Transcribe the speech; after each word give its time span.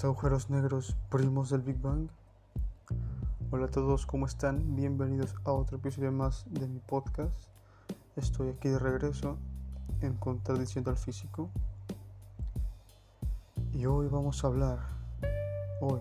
los 0.00 0.04
agujeros 0.06 0.48
negros 0.48 0.96
primos 1.10 1.50
del 1.50 1.60
Big 1.60 1.78
Bang. 1.78 2.08
Hola 3.50 3.66
a 3.66 3.70
todos, 3.70 4.06
¿cómo 4.06 4.24
están? 4.24 4.74
Bienvenidos 4.74 5.34
a 5.44 5.52
otro 5.52 5.76
episodio 5.76 6.10
más 6.10 6.46
de 6.48 6.66
mi 6.66 6.78
podcast. 6.78 7.50
Estoy 8.16 8.48
aquí 8.48 8.70
de 8.70 8.78
regreso 8.78 9.36
en 10.00 10.14
Contradiciendo 10.14 10.90
al 10.90 10.96
Físico. 10.96 11.50
Y 13.74 13.84
hoy 13.84 14.08
vamos 14.08 14.42
a 14.42 14.46
hablar, 14.46 14.78
hoy 15.82 16.00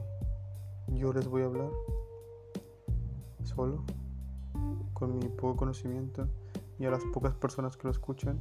yo 0.93 1.11
les 1.11 1.27
voy 1.27 1.41
a 1.41 1.47
hablar 1.47 1.69
solo, 3.43 3.83
con 4.93 5.19
mi 5.19 5.27
poco 5.27 5.57
conocimiento 5.57 6.29
y 6.79 6.85
a 6.85 6.89
las 6.89 7.03
pocas 7.13 7.33
personas 7.33 7.75
que 7.75 7.83
lo 7.83 7.91
escuchan, 7.91 8.39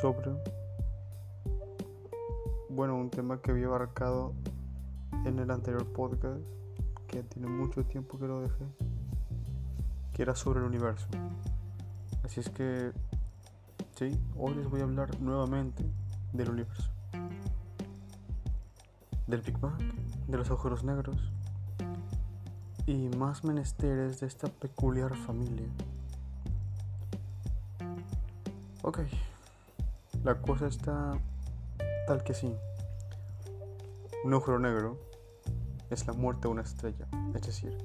sobre 0.00 0.59
bueno, 2.70 2.94
un 2.96 3.10
tema 3.10 3.42
que 3.42 3.50
había 3.50 3.66
abarcado 3.66 4.32
en 5.24 5.38
el 5.40 5.50
anterior 5.50 5.84
podcast, 5.92 6.40
que 7.08 7.22
tiene 7.24 7.48
mucho 7.48 7.84
tiempo 7.84 8.18
que 8.18 8.26
lo 8.26 8.42
dejé, 8.42 8.64
que 10.12 10.22
era 10.22 10.36
sobre 10.36 10.60
el 10.60 10.66
universo. 10.66 11.08
Así 12.24 12.38
es 12.38 12.48
que, 12.48 12.92
sí, 13.96 14.16
hoy 14.36 14.54
les 14.54 14.70
voy 14.70 14.80
a 14.80 14.84
hablar 14.84 15.20
nuevamente 15.20 15.84
del 16.32 16.50
universo, 16.50 16.90
del 19.26 19.40
Big 19.40 19.58
Bang, 19.58 19.80
de 20.28 20.38
los 20.38 20.48
agujeros 20.50 20.84
negros 20.84 21.16
y 22.86 23.08
más 23.08 23.42
menesteres 23.42 24.20
de 24.20 24.28
esta 24.28 24.46
peculiar 24.46 25.16
familia. 25.16 25.66
Ok, 28.82 29.00
la 30.22 30.40
cosa 30.40 30.68
está 30.68 31.18
tal 32.10 32.24
que 32.24 32.34
sí. 32.34 32.52
Un 34.24 34.32
agujero 34.32 34.58
negro 34.58 34.98
es 35.90 36.08
la 36.08 36.12
muerte 36.12 36.48
de 36.48 36.48
una 36.48 36.62
estrella. 36.62 37.06
Es 37.36 37.42
decir, 37.42 37.78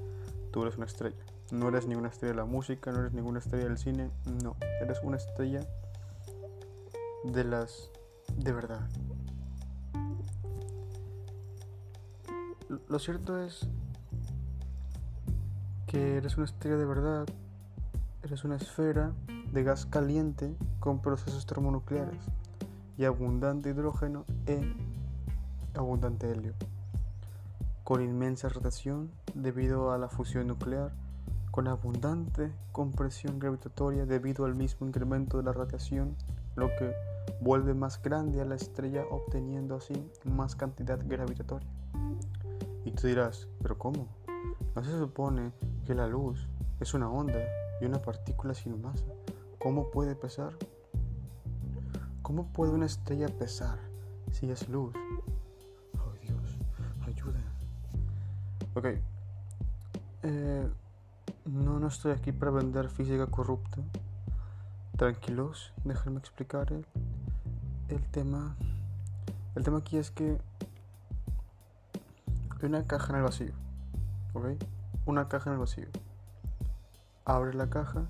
tú 0.52 0.64
eres 0.64 0.78
una 0.78 0.88
estrella. 0.88 1.24
No 1.52 1.68
eres 1.68 1.86
ninguna 1.86 2.10
estrella 2.10 2.32
de 2.32 2.38
la 2.38 2.46
música, 2.46 2.92
no 2.92 3.02
eres 3.02 3.14
ninguna 3.14 3.38
estrella 3.38 3.66
del 3.66 3.78
cine. 3.78 4.10
No, 4.44 4.56
eres 4.82 5.00
una 5.04 5.18
estrella 5.18 5.60
de 7.24 7.44
las 7.44 7.92
de 8.36 8.52
verdad. 8.52 8.90
Lo 12.90 12.98
cierto 12.98 13.38
es 13.44 13.68
que 15.86 16.18
eres 16.18 16.36
una 16.38 16.46
estrella 16.46 16.78
de 16.78 16.86
verdad. 16.86 17.28
Eres 18.24 18.44
una 18.44 18.56
esfera 18.56 19.14
de 19.52 19.64
gas 19.64 19.86
caliente 19.86 20.56
con 20.80 21.00
procesos 21.00 21.46
termonucleares 21.46 22.26
y 22.98 23.06
abundante 23.06 23.70
hidrógeno 23.70 24.26
e 24.46 24.62
abundante 25.74 26.32
helio, 26.32 26.54
con 27.84 28.02
inmensa 28.02 28.50
radiación 28.50 29.12
debido 29.34 29.92
a 29.92 29.98
la 29.98 30.08
fusión 30.08 30.48
nuclear, 30.48 30.92
con 31.52 31.68
abundante 31.68 32.52
compresión 32.72 33.40
gravitatoria 33.40 34.06
debido 34.06 34.46
al 34.46 34.56
mismo 34.56 34.88
incremento 34.88 35.38
de 35.38 35.44
la 35.44 35.54
radiación, 35.54 36.16
lo 36.56 36.68
que 36.78 36.94
vuelve 37.42 37.74
más 37.74 38.02
grande 38.02 38.42
a 38.42 38.46
la 38.46 38.56
estrella 38.56 39.04
obteniendo 39.10 39.76
así 39.76 39.94
más 40.24 40.56
cantidad 40.56 41.00
gravitatoria. 41.06 41.68
Y 42.86 42.92
tú 42.92 43.08
dirás, 43.08 43.48
¿pero 43.62 43.78
cómo? 43.78 44.08
¿No 44.76 44.84
se 44.84 44.98
supone 44.98 45.52
que 45.86 45.96
la 45.96 46.08
luz 46.08 46.48
es 46.80 46.94
una 46.94 47.10
onda 47.10 47.40
y 47.82 47.86
una 47.86 48.02
partícula 48.02 48.54
sin 48.54 48.82
masa? 48.82 49.06
¿Cómo 49.60 49.90
puede 49.92 50.16
pesar? 50.16 50.54
¿Cómo 52.26 52.48
puede 52.48 52.72
una 52.72 52.88
estrella 52.88 53.28
pesar 53.28 53.78
si 54.32 54.50
es 54.50 54.68
luz 54.68 54.96
Ok. 58.74 58.86
Eh, 60.24 60.68
no, 61.46 61.80
no 61.80 61.88
estoy 61.88 62.14
aquí 62.14 62.32
para 62.32 62.50
vender 62.50 62.90
física 62.90 63.28
corrupta. 63.28 63.78
Tranquilos, 64.98 65.72
déjenme 65.84 66.18
explicar 66.18 66.74
el, 66.74 66.88
el 67.90 68.02
tema. 68.10 68.56
El 69.54 69.64
tema 69.64 69.78
aquí 69.78 69.98
es 69.98 70.10
que 70.10 70.42
hay 72.50 72.68
una 72.68 72.86
caja 72.86 73.12
en 73.12 73.18
el 73.18 73.24
vacío. 73.24 73.54
¿Ok? 74.34 74.46
Una 75.06 75.28
caja 75.28 75.52
en 75.52 75.54
el 75.54 75.60
vacío. 75.60 75.90
Abre 77.24 77.54
la 77.54 77.70
caja, 77.70 78.08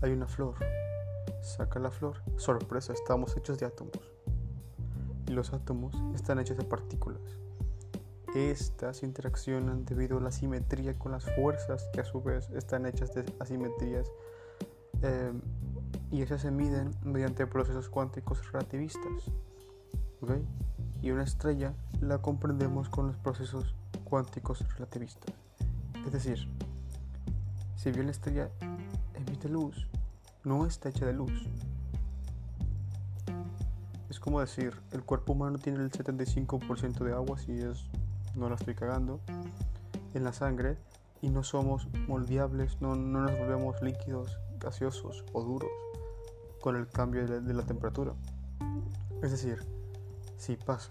hay 0.00 0.12
una 0.12 0.28
flor. 0.28 0.54
Saca 1.42 1.78
la 1.78 1.90
flor. 1.90 2.22
Sorpresa, 2.36 2.92
estamos 2.92 3.36
hechos 3.36 3.58
de 3.58 3.66
átomos. 3.66 3.98
Y 5.26 5.32
los 5.32 5.52
átomos 5.52 5.94
están 6.14 6.38
hechos 6.38 6.56
de 6.56 6.64
partículas. 6.64 7.20
Estas 8.34 9.02
interaccionan 9.02 9.84
debido 9.84 10.18
a 10.18 10.20
la 10.20 10.30
simetría 10.30 10.98
con 10.98 11.12
las 11.12 11.24
fuerzas 11.34 11.88
que 11.92 12.00
a 12.00 12.04
su 12.04 12.22
vez 12.22 12.48
están 12.50 12.86
hechas 12.86 13.14
de 13.14 13.24
asimetrías 13.40 14.10
em, 15.02 15.40
y 16.10 16.22
esas 16.22 16.42
se 16.42 16.50
miden 16.50 16.90
mediante 17.04 17.46
procesos 17.46 17.88
cuánticos 17.88 18.52
relativistas. 18.52 19.30
Y 21.00 21.10
una 21.10 21.22
estrella 21.22 21.74
la 22.00 22.18
comprendemos 22.18 22.88
con 22.88 23.06
los 23.06 23.16
procesos 23.16 23.74
cuánticos 24.04 24.64
relativistas. 24.74 25.34
Es 26.04 26.12
decir, 26.12 26.38
si 27.76 27.92
bien 27.92 28.06
la 28.06 28.12
estrella 28.12 28.50
emite 29.14 29.48
luz, 29.48 29.88
no 30.44 30.66
está 30.66 30.88
hecha 30.88 31.06
de 31.06 31.12
luz. 31.12 31.48
Es 34.10 34.20
como 34.20 34.40
decir, 34.40 34.74
el 34.92 35.02
cuerpo 35.02 35.32
humano 35.32 35.58
tiene 35.58 35.80
el 35.80 35.90
75% 35.90 37.04
de 37.04 37.12
agua 37.12 37.38
si 37.38 37.52
es 37.52 37.86
no 38.34 38.48
la 38.48 38.54
estoy 38.54 38.74
cagando, 38.74 39.20
en 40.14 40.24
la 40.24 40.32
sangre 40.32 40.78
y 41.20 41.28
no 41.28 41.42
somos 41.42 41.88
moldeables, 42.06 42.80
no, 42.80 42.94
nos 42.94 43.36
volvemos 43.36 43.82
líquidos, 43.82 44.38
gaseosos 44.58 45.24
o 45.32 45.42
duros 45.42 45.70
con 46.60 46.76
el 46.76 46.88
cambio 46.88 47.26
de 47.26 47.54
la, 47.54 47.62
temperatura. 47.62 48.14
Es 49.22 49.30
decir, 49.30 49.64
sí 50.36 50.56
pasa, 50.56 50.90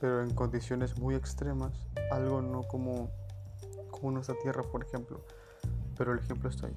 pero 0.00 0.22
en 0.22 0.34
condiciones 0.34 0.98
muy 0.98 1.14
extremas, 1.14 1.72
algo 2.10 2.40
no 2.40 2.62
como, 2.62 3.10
como 3.90 4.12
nuestra 4.12 4.34
Tierra, 4.38 4.62
por 4.62 4.84
ejemplo, 4.84 5.20
pero 5.96 6.12
el 6.12 6.18
ejemplo 6.18 6.48
está 6.48 6.66
ahí. 6.66 6.76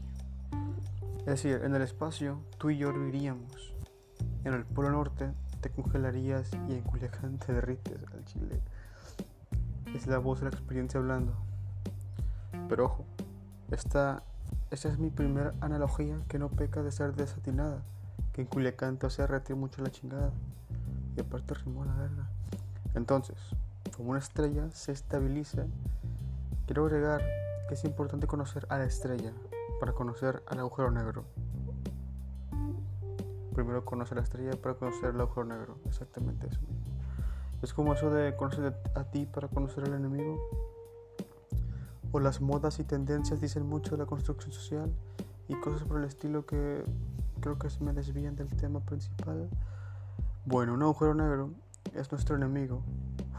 Es 1.25 1.41
decir, 1.41 1.61
en 1.63 1.73
el 1.75 1.81
espacio 1.81 2.41
tú 2.57 2.69
y 2.69 2.77
yo 2.77 2.93
viviríamos. 2.93 3.73
En 4.43 4.53
el 4.53 4.65
Polo 4.65 4.91
Norte 4.91 5.31
te 5.61 5.69
congelarías 5.69 6.51
y 6.67 6.73
en 6.73 6.81
Culiacán 6.81 7.37
te 7.37 7.53
derrites 7.53 8.03
al 8.13 8.25
chile 8.25 8.61
es 9.93 10.07
la 10.07 10.17
voz 10.17 10.39
de 10.39 10.49
la 10.49 10.51
experiencia 10.51 10.99
hablando. 10.99 11.33
Pero 12.67 12.85
ojo, 12.85 13.05
esta, 13.71 14.23
esta 14.71 14.89
es 14.89 14.97
mi 14.97 15.09
primera 15.09 15.53
analogía 15.61 16.19
que 16.27 16.39
no 16.39 16.49
peca 16.49 16.81
de 16.81 16.91
ser 16.91 17.13
desatinada, 17.15 17.83
que 18.33 18.41
en 18.41 18.47
Culiacán 18.47 18.97
te 18.97 19.07
hace 19.07 19.25
retir 19.27 19.55
mucho 19.55 19.81
la 19.81 19.91
chingada. 19.91 20.31
Y 21.15 21.21
aparte 21.21 21.53
rimó 21.53 21.85
la 21.85 21.93
verga. 21.93 22.27
Entonces, 22.95 23.37
como 23.95 24.11
una 24.11 24.19
estrella 24.19 24.69
se 24.71 24.91
estabiliza, 24.91 25.65
quiero 26.65 26.85
agregar 26.85 27.21
que 27.67 27.75
es 27.75 27.83
importante 27.85 28.25
conocer 28.25 28.65
a 28.69 28.79
la 28.79 28.85
estrella 28.85 29.31
para 29.79 29.93
conocer 29.93 30.43
al 30.47 30.59
agujero 30.59 30.91
negro. 30.91 31.25
Primero 33.53 33.85
conocer 33.85 34.17
a 34.17 34.21
la 34.21 34.23
estrella 34.23 34.51
para 34.61 34.75
conocer 34.75 35.11
el 35.11 35.21
agujero 35.21 35.45
negro. 35.45 35.77
Exactamente 35.85 36.47
eso. 36.47 36.59
Es 37.61 37.73
como 37.73 37.93
eso 37.93 38.09
de 38.09 38.35
conocer 38.35 38.75
a 38.95 39.03
ti 39.05 39.25
para 39.25 39.47
conocer 39.47 39.85
al 39.85 39.93
enemigo. 39.93 40.37
O 42.11 42.19
las 42.19 42.41
modas 42.41 42.79
y 42.79 42.83
tendencias 42.83 43.41
dicen 43.41 43.65
mucho 43.65 43.91
de 43.91 43.97
la 43.97 44.05
construcción 44.05 44.51
social 44.51 44.93
y 45.47 45.55
cosas 45.55 45.83
por 45.83 45.97
el 45.97 46.03
estilo 46.05 46.45
que 46.45 46.83
creo 47.39 47.57
que 47.57 47.69
se 47.69 47.83
me 47.83 47.93
desvían 47.93 48.35
del 48.35 48.49
tema 48.55 48.79
principal. 48.79 49.49
Bueno, 50.45 50.73
un 50.73 50.83
agujero 50.83 51.13
negro 51.13 51.51
es 51.93 52.11
nuestro 52.11 52.35
enemigo, 52.35 52.81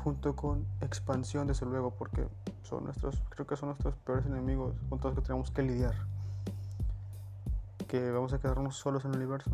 junto 0.02 0.36
con 0.36 0.66
expansión, 0.80 1.46
desde 1.46 1.66
luego, 1.66 1.90
porque 1.92 2.26
son 2.62 2.84
nuestros, 2.84 3.22
creo 3.30 3.46
que 3.46 3.56
son 3.56 3.70
nuestros 3.70 3.94
peores 3.96 4.26
enemigos 4.26 4.74
con 4.88 4.98
todos 4.98 5.14
los 5.14 5.22
que 5.22 5.26
tenemos 5.26 5.50
que 5.50 5.62
lidiar. 5.62 5.94
Que 7.94 8.10
vamos 8.10 8.32
a 8.32 8.40
quedarnos 8.40 8.74
solos 8.74 9.04
en 9.04 9.12
el 9.12 9.18
universo, 9.18 9.52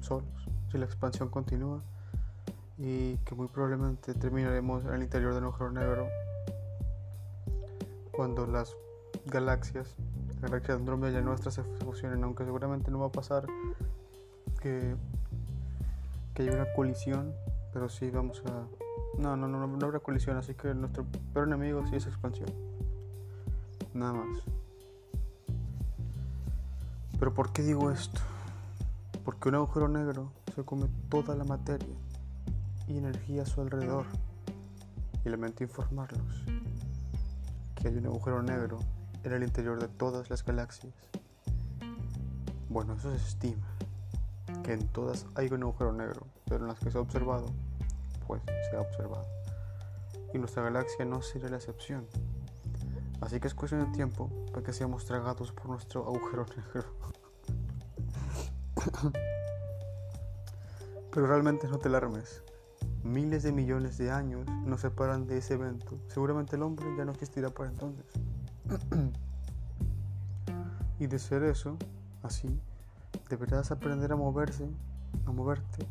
solos, 0.00 0.24
si 0.72 0.78
la 0.78 0.86
expansión 0.86 1.28
continúa 1.28 1.82
y 2.78 3.18
que 3.18 3.34
muy 3.34 3.48
probablemente 3.48 4.14
terminaremos 4.14 4.86
en 4.86 4.94
el 4.94 5.02
interior 5.02 5.34
del 5.34 5.44
agujero 5.44 5.70
negro 5.70 6.08
cuando 8.12 8.46
las 8.46 8.74
galaxias, 9.26 9.94
la 10.40 10.48
galaxia 10.48 10.74
de 10.76 10.80
Andrómeda 10.80 11.20
y 11.20 11.22
nuestra 11.22 11.50
se 11.50 11.62
fusionen, 11.64 12.24
aunque 12.24 12.46
seguramente 12.46 12.90
no 12.90 13.00
va 13.00 13.08
a 13.08 13.12
pasar 13.12 13.46
que, 14.62 14.96
que 16.32 16.44
haya 16.44 16.54
una 16.54 16.72
colisión, 16.72 17.34
pero 17.74 17.90
sí 17.90 18.10
vamos 18.10 18.42
a... 18.46 19.20
No, 19.20 19.36
no, 19.36 19.46
no, 19.46 19.66
no 19.66 19.86
habrá 19.86 20.00
colisión, 20.00 20.38
así 20.38 20.54
que 20.54 20.72
nuestro 20.72 21.04
peor 21.34 21.46
enemigo 21.46 21.86
sí 21.88 21.96
es 21.96 22.06
expansión. 22.06 22.48
Nada 23.92 24.14
más. 24.14 24.57
Pero 27.18 27.34
¿por 27.34 27.52
qué 27.52 27.62
digo 27.62 27.90
esto? 27.90 28.20
Porque 29.24 29.48
un 29.48 29.56
agujero 29.56 29.88
negro 29.88 30.32
se 30.54 30.64
come 30.64 30.88
toda 31.08 31.34
la 31.34 31.44
materia 31.44 31.96
y 32.86 32.96
energía 32.96 33.42
a 33.42 33.46
su 33.46 33.60
alrededor. 33.60 34.06
y 35.24 35.28
lamento 35.28 35.64
informarlos 35.64 36.44
que 37.74 37.88
hay 37.88 37.96
un 37.96 38.06
agujero 38.06 38.42
negro 38.42 38.78
en 39.24 39.32
el 39.32 39.42
interior 39.42 39.80
de 39.80 39.88
todas 39.88 40.30
las 40.30 40.44
galaxias. 40.44 40.94
Bueno, 42.68 42.94
eso 42.94 43.10
se 43.10 43.16
estima, 43.16 43.66
que 44.62 44.72
en 44.72 44.88
todas 44.88 45.26
hay 45.34 45.48
un 45.48 45.62
agujero 45.62 45.92
negro, 45.92 46.26
pero 46.46 46.62
en 46.62 46.68
las 46.68 46.78
que 46.78 46.90
se 46.90 46.98
ha 46.98 47.00
observado, 47.00 47.46
pues 48.26 48.42
se 48.70 48.76
ha 48.76 48.80
observado. 48.80 49.26
Y 50.34 50.38
nuestra 50.38 50.62
galaxia 50.62 51.04
no 51.04 51.22
sería 51.22 51.48
la 51.48 51.56
excepción. 51.56 52.06
Así 53.20 53.40
que 53.40 53.48
es 53.48 53.54
cuestión 53.54 53.84
de 53.84 53.96
tiempo 53.96 54.30
para 54.52 54.64
que 54.64 54.72
seamos 54.72 55.04
tragados 55.04 55.52
por 55.52 55.66
nuestro 55.66 56.06
agujero 56.06 56.46
negro. 56.56 56.84
Pero 61.12 61.26
realmente 61.26 61.68
no 61.68 61.78
te 61.78 61.88
alarmes. 61.88 62.42
Miles 63.02 63.42
de 63.42 63.52
millones 63.52 63.98
de 63.98 64.10
años 64.10 64.46
nos 64.64 64.82
separan 64.82 65.26
de 65.26 65.38
ese 65.38 65.54
evento. 65.54 65.98
Seguramente 66.08 66.56
el 66.56 66.62
hombre 66.62 66.86
ya 66.96 67.04
no 67.04 67.12
existirá 67.12 67.50
para 67.50 67.70
entonces. 67.70 68.06
y 70.98 71.06
de 71.06 71.18
ser 71.18 71.42
eso, 71.42 71.76
así, 72.22 72.60
deberás 73.28 73.70
aprender 73.70 74.12
a 74.12 74.16
moverse, 74.16 74.68
a 75.26 75.32
moverte 75.32 75.86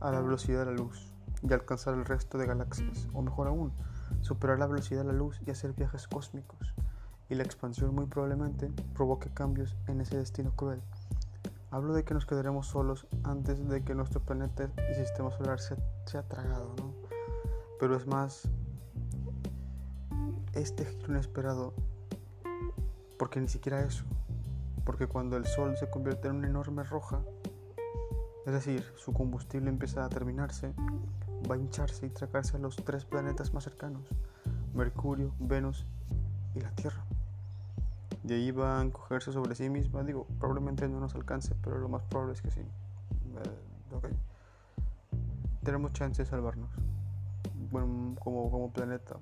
a 0.00 0.10
la 0.10 0.20
velocidad 0.20 0.60
de 0.60 0.66
la 0.66 0.72
luz 0.72 1.12
y 1.42 1.52
alcanzar 1.52 1.94
el 1.94 2.04
resto 2.04 2.38
de 2.38 2.46
galaxias, 2.46 3.08
o 3.12 3.22
mejor 3.22 3.48
aún, 3.48 3.72
superar 4.20 4.58
la 4.58 4.66
velocidad 4.66 5.00
de 5.00 5.06
la 5.08 5.12
luz 5.12 5.40
y 5.46 5.50
hacer 5.50 5.72
viajes 5.72 6.06
cósmicos. 6.06 6.74
Y 7.28 7.34
la 7.34 7.42
expansión 7.42 7.94
muy 7.94 8.06
probablemente 8.06 8.70
provoque 8.94 9.30
cambios 9.30 9.76
en 9.86 10.00
ese 10.00 10.18
destino 10.18 10.52
cruel. 10.54 10.82
Hablo 11.70 11.94
de 11.94 12.04
que 12.04 12.12
nos 12.12 12.26
quedaremos 12.26 12.66
solos 12.66 13.06
antes 13.24 13.66
de 13.66 13.82
que 13.82 13.94
nuestro 13.94 14.20
planeta 14.20 14.70
y 14.90 14.94
sistema 14.94 15.30
solar 15.30 15.58
sea, 15.58 15.78
sea 16.04 16.22
tragado, 16.22 16.74
¿no? 16.76 16.92
Pero 17.80 17.96
es 17.96 18.06
más, 18.06 18.48
este 20.52 20.84
giro 20.84 21.12
inesperado, 21.12 21.72
porque 23.18 23.40
ni 23.40 23.48
siquiera 23.48 23.80
eso, 23.80 24.04
porque 24.84 25.06
cuando 25.06 25.36
el 25.36 25.46
Sol 25.46 25.76
se 25.78 25.88
convierte 25.88 26.28
en 26.28 26.36
una 26.36 26.48
enorme 26.48 26.82
roja, 26.82 27.20
es 28.44 28.52
decir, 28.52 28.84
su 28.96 29.12
combustible 29.12 29.70
empieza 29.70 30.04
a 30.04 30.08
terminarse, 30.08 30.74
va 31.50 31.54
a 31.54 31.58
hincharse 31.58 32.06
y 32.06 32.10
tragarse 32.10 32.56
a 32.56 32.60
los 32.60 32.76
tres 32.76 33.04
planetas 33.04 33.52
más 33.52 33.64
cercanos, 33.64 34.08
Mercurio, 34.74 35.32
Venus 35.38 35.86
y 36.54 36.60
la 36.60 36.70
Tierra. 36.70 37.04
De 38.22 38.34
ahí 38.34 38.50
va 38.50 38.78
a 38.78 38.82
encogerse 38.82 39.32
sobre 39.32 39.54
sí 39.54 39.68
misma, 39.68 40.02
digo, 40.04 40.26
probablemente 40.38 40.88
no 40.88 41.00
nos 41.00 41.14
alcance, 41.14 41.54
pero 41.62 41.78
lo 41.78 41.88
más 41.88 42.02
probable 42.02 42.34
es 42.34 42.42
que 42.42 42.50
sí. 42.50 42.60
Eh. 42.60 42.66
Tenemos 45.62 45.92
chance 45.92 46.22
de 46.22 46.28
salvarnos. 46.28 46.70
Bueno, 47.70 48.14
como, 48.20 48.50
como 48.50 48.70
planeta, 48.70 49.16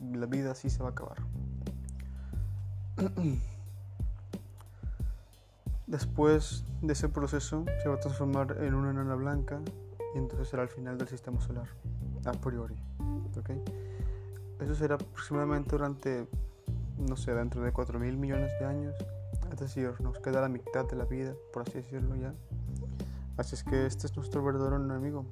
la 0.00 0.26
vida 0.26 0.54
sí 0.54 0.70
se 0.70 0.82
va 0.82 0.88
a 0.90 0.92
acabar. 0.92 1.18
Después 5.86 6.64
de 6.80 6.92
ese 6.92 7.08
proceso 7.08 7.64
se 7.82 7.88
va 7.88 7.96
a 7.96 8.00
transformar 8.00 8.56
en 8.62 8.74
una 8.74 8.90
enana 8.90 9.14
blanca 9.14 9.60
y 10.14 10.18
entonces 10.18 10.48
será 10.48 10.62
el 10.62 10.68
final 10.68 10.96
del 10.96 11.08
sistema 11.08 11.40
solar, 11.40 11.68
a 12.24 12.32
priori. 12.32 12.76
Eso 14.60 14.74
será 14.74 14.94
aproximadamente 14.94 15.70
durante, 15.72 16.28
no 16.98 17.16
sé, 17.16 17.34
dentro 17.34 17.62
de 17.62 17.72
4 17.72 17.98
mil 17.98 18.16
millones 18.16 18.52
de 18.58 18.64
años. 18.64 18.94
Es 19.52 19.58
decir, 19.58 19.92
nos 20.00 20.18
queda 20.20 20.40
la 20.40 20.48
mitad 20.48 20.86
de 20.88 20.96
la 20.96 21.04
vida, 21.04 21.34
por 21.52 21.62
así 21.62 21.74
decirlo 21.74 22.14
ya. 22.16 22.32
Así 23.36 23.56
es 23.56 23.64
que 23.64 23.86
este 23.86 24.06
es 24.06 24.16
nuestro 24.16 24.44
verdadero 24.44 24.76
enemigo. 24.76 25.26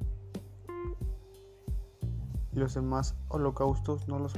Y 2.52 2.58
los 2.58 2.74
demás 2.74 3.14
holocaustos 3.28 4.08
no 4.08 4.18
los 4.18 4.34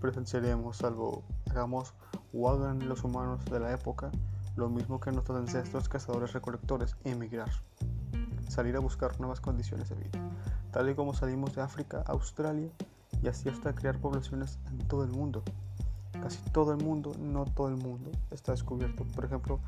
presenciaremos, 0.00 0.78
salvo 0.78 1.22
hagamos 1.48 1.94
o 2.32 2.50
hagan 2.50 2.88
los 2.88 3.04
humanos 3.04 3.44
de 3.46 3.60
la 3.60 3.72
época 3.72 4.10
lo 4.56 4.68
mismo 4.68 5.00
que 5.00 5.10
nuestros 5.10 5.38
ancestros 5.38 5.88
cazadores 5.88 6.32
recolectores, 6.32 6.96
emigrar 7.04 7.50
salir 8.54 8.76
a 8.76 8.80
buscar 8.80 9.18
nuevas 9.18 9.40
condiciones 9.40 9.88
de 9.88 9.96
vida, 9.96 10.18
tal 10.70 10.88
y 10.88 10.94
como 10.94 11.12
salimos 11.12 11.54
de 11.54 11.62
África 11.62 12.04
a 12.06 12.12
Australia 12.12 12.70
y 13.20 13.26
así 13.26 13.48
hasta 13.48 13.74
crear 13.74 13.98
poblaciones 13.98 14.58
en 14.70 14.78
todo 14.86 15.02
el 15.02 15.10
mundo. 15.10 15.42
Casi 16.22 16.38
todo 16.52 16.72
el 16.72 16.82
mundo, 16.82 17.12
no 17.18 17.44
todo 17.44 17.68
el 17.68 17.76
mundo, 17.76 18.10
está 18.30 18.52
descubierto. 18.52 19.04
Por 19.04 19.24
ejemplo, 19.24 19.58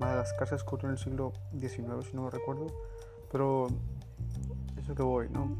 Madagascar 0.00 0.48
se 0.48 0.56
descubrió 0.56 0.88
en 0.88 0.96
el 0.96 0.98
siglo 0.98 1.32
XIX, 1.58 2.04
si 2.04 2.16
no 2.16 2.24
me 2.24 2.30
recuerdo, 2.30 2.66
pero 3.30 3.68
eso 4.76 4.94
que 4.94 5.02
voy, 5.02 5.28
¿no? 5.28 5.56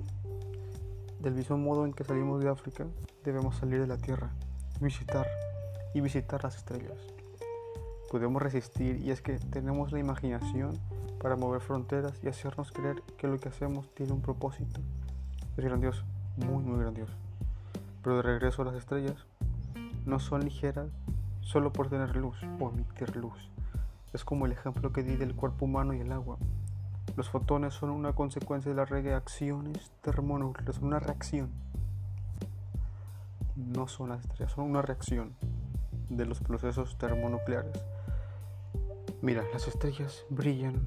Del 1.20 1.34
mismo 1.34 1.56
modo 1.56 1.86
en 1.86 1.92
que 1.92 2.02
salimos 2.02 2.42
de 2.42 2.50
África, 2.50 2.84
debemos 3.22 3.56
salir 3.56 3.80
de 3.80 3.86
la 3.86 3.96
Tierra, 3.96 4.30
visitar 4.80 5.28
y 5.94 6.00
visitar 6.00 6.42
las 6.42 6.56
estrellas. 6.56 6.98
Podemos 8.12 8.42
resistir 8.42 9.00
y 9.00 9.10
es 9.10 9.22
que 9.22 9.38
tenemos 9.38 9.90
la 9.90 9.98
imaginación 9.98 10.78
para 11.18 11.34
mover 11.34 11.62
fronteras 11.62 12.12
y 12.22 12.28
hacernos 12.28 12.70
creer 12.70 13.02
que 13.16 13.26
lo 13.26 13.38
que 13.38 13.48
hacemos 13.48 13.88
tiene 13.94 14.12
un 14.12 14.20
propósito. 14.20 14.82
Es 15.56 15.64
grandioso, 15.64 16.04
muy, 16.36 16.62
muy 16.62 16.78
grandioso. 16.78 17.14
Pero 18.02 18.16
de 18.16 18.22
regreso 18.22 18.60
a 18.60 18.64
las 18.66 18.74
estrellas, 18.74 19.16
no 20.04 20.20
son 20.20 20.44
ligeras 20.44 20.90
solo 21.40 21.72
por 21.72 21.88
tener 21.88 22.14
luz 22.14 22.36
o 22.60 22.68
emitir 22.68 23.16
luz. 23.16 23.48
Es 24.12 24.26
como 24.26 24.44
el 24.44 24.52
ejemplo 24.52 24.92
que 24.92 25.02
di 25.02 25.16
del 25.16 25.34
cuerpo 25.34 25.64
humano 25.64 25.94
y 25.94 26.00
el 26.00 26.12
agua. 26.12 26.36
Los 27.16 27.30
fotones 27.30 27.72
son 27.72 27.88
una 27.88 28.12
consecuencia 28.12 28.72
de 28.72 28.76
las 28.76 28.90
reacciones 28.90 29.90
termonucleares, 30.02 30.82
una 30.82 30.98
reacción. 30.98 31.48
No 33.56 33.88
son 33.88 34.10
las 34.10 34.20
estrellas, 34.20 34.52
son 34.52 34.66
una 34.66 34.82
reacción 34.82 35.32
de 36.10 36.26
los 36.26 36.40
procesos 36.40 36.98
termonucleares. 36.98 37.91
Mira, 39.22 39.44
las 39.52 39.68
estrellas 39.68 40.24
brillan 40.30 40.84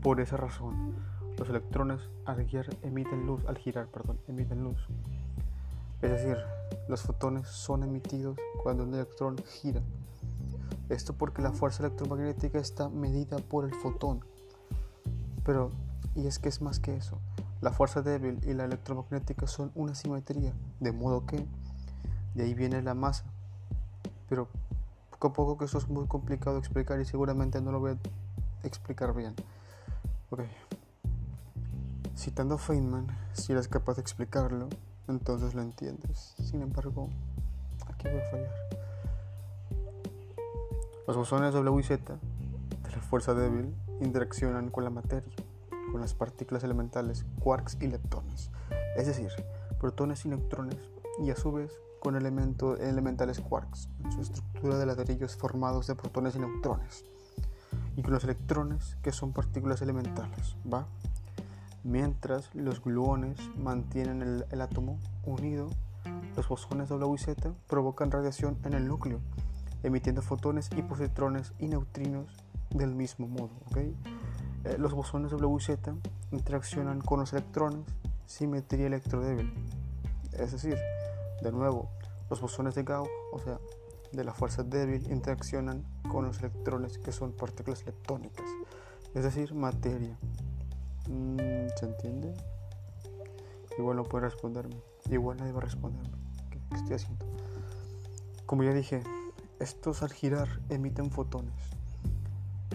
por 0.00 0.22
esa 0.22 0.38
razón, 0.38 0.94
los 1.36 1.50
electrones 1.50 2.00
al 2.24 2.42
girar 2.46 2.74
emiten 2.80 3.26
luz, 3.26 3.44
al 3.46 3.58
girar, 3.58 3.88
perdón, 3.88 4.18
emiten 4.26 4.64
luz. 4.64 4.78
Es 6.00 6.12
decir, 6.12 6.38
los 6.88 7.02
fotones 7.02 7.46
son 7.48 7.82
emitidos 7.82 8.38
cuando 8.62 8.84
un 8.84 8.94
electrón 8.94 9.36
gira. 9.36 9.82
Esto 10.88 11.12
porque 11.12 11.42
la 11.42 11.52
fuerza 11.52 11.84
electromagnética 11.84 12.58
está 12.58 12.88
medida 12.88 13.36
por 13.36 13.66
el 13.66 13.74
fotón. 13.74 14.24
Pero, 15.44 15.72
y 16.14 16.26
es 16.26 16.38
que 16.38 16.48
es 16.48 16.62
más 16.62 16.80
que 16.80 16.96
eso, 16.96 17.18
la 17.60 17.70
fuerza 17.70 18.00
débil 18.00 18.40
y 18.46 18.54
la 18.54 18.64
electromagnética 18.64 19.46
son 19.46 19.72
una 19.74 19.94
simetría, 19.94 20.54
de 20.80 20.92
modo 20.92 21.26
que 21.26 21.44
de 22.34 22.44
ahí 22.44 22.54
viene 22.54 22.80
la 22.80 22.94
masa. 22.94 23.26
Pero 24.30 24.48
poco 25.30 25.56
que 25.58 25.66
eso 25.66 25.78
es 25.78 25.88
muy 25.88 26.06
complicado 26.06 26.54
de 26.54 26.60
explicar 26.60 27.00
y 27.00 27.04
seguramente 27.04 27.60
no 27.60 27.70
lo 27.70 27.80
voy 27.80 27.92
a 27.92 28.66
explicar 28.66 29.14
bien. 29.14 29.34
Ok. 30.30 30.40
Citando 32.16 32.58
Feynman, 32.58 33.06
si 33.32 33.52
eres 33.52 33.68
capaz 33.68 33.94
de 33.94 34.02
explicarlo, 34.02 34.68
entonces 35.08 35.54
lo 35.54 35.62
entiendes. 35.62 36.34
Sin 36.42 36.62
embargo, 36.62 37.08
aquí 37.86 38.08
voy 38.08 38.20
a 38.20 38.30
fallar. 38.30 38.52
Los 41.06 41.16
bosones 41.16 41.52
W 41.52 41.80
y 41.80 41.82
Z 41.82 42.14
de 42.14 42.90
la 42.90 43.02
fuerza 43.02 43.34
débil 43.34 43.74
interaccionan 44.00 44.70
con 44.70 44.84
la 44.84 44.90
materia, 44.90 45.34
con 45.90 46.00
las 46.00 46.14
partículas 46.14 46.64
elementales, 46.64 47.24
quarks 47.40 47.76
y 47.80 47.88
leptones, 47.88 48.50
es 48.96 49.06
decir, 49.06 49.30
protones 49.80 50.24
y 50.24 50.28
electrones, 50.28 50.78
y 51.18 51.30
a 51.30 51.36
su 51.36 51.52
vez 51.52 51.72
con 52.02 52.16
elementos 52.16 52.80
elementales 52.80 53.38
quarks, 53.38 53.88
su 54.12 54.22
estructura 54.22 54.76
de 54.76 54.86
ladrillos 54.86 55.36
formados 55.36 55.86
de 55.86 55.94
protones 55.94 56.34
y 56.34 56.40
neutrones 56.40 57.04
y 57.94 58.02
con 58.02 58.12
los 58.12 58.24
electrones 58.24 58.96
que 59.02 59.12
son 59.12 59.32
partículas 59.32 59.82
elementales, 59.82 60.56
¿va? 60.70 60.88
Mientras 61.84 62.52
los 62.56 62.82
gluones 62.82 63.38
mantienen 63.56 64.44
el, 64.50 64.60
átomo 64.60 64.98
unido, 65.24 65.70
los 66.34 66.48
bosones 66.48 66.88
W 66.88 67.14
y 67.14 67.18
Z 67.18 67.52
provocan 67.68 68.10
radiación 68.10 68.58
en 68.64 68.74
el 68.74 68.88
núcleo, 68.88 69.20
emitiendo 69.84 70.22
fotones 70.22 70.70
y 70.76 70.82
positrones 70.82 71.52
y 71.60 71.68
neutrinos 71.68 72.26
del 72.70 72.96
mismo 72.96 73.28
modo. 73.28 73.52
¿okay? 73.70 73.94
Eh, 74.64 74.74
los 74.76 74.92
bosones 74.92 75.30
W 75.30 75.56
y 75.56 75.60
Z 75.62 75.94
interaccionan 76.32 77.00
con 77.00 77.20
los 77.20 77.32
electrones, 77.32 77.86
simetría 78.26 78.88
electrodébil. 78.88 79.54
Es 80.32 80.50
decir, 80.50 80.78
de 81.42 81.52
nuevo, 81.52 81.90
los 82.30 82.40
bosones 82.40 82.74
de 82.74 82.84
Gauss, 82.84 83.08
o 83.32 83.38
sea, 83.38 83.58
de 84.12 84.24
la 84.24 84.32
fuerza 84.32 84.62
débil 84.62 85.10
interaccionan 85.10 85.84
con 86.10 86.24
los 86.24 86.38
electrones 86.38 86.98
que 86.98 87.12
son 87.12 87.32
partículas 87.32 87.84
leptónicas, 87.84 88.46
es 89.14 89.24
decir, 89.24 89.54
materia. 89.54 90.18
Mm, 91.08 91.36
¿Se 91.78 91.86
entiende? 91.86 92.34
Igual 93.78 93.96
no 93.96 94.04
puede 94.04 94.26
responderme, 94.26 94.76
igual 95.10 95.38
nadie 95.38 95.52
va 95.52 95.58
a 95.58 95.62
responderme. 95.62 96.16
¿Qué, 96.50 96.76
estoy 96.76 96.94
haciendo? 96.94 97.26
Como 98.46 98.62
ya 98.62 98.72
dije, 98.72 99.02
estos 99.58 100.02
al 100.02 100.12
girar 100.12 100.48
emiten 100.68 101.10
fotones. 101.10 101.54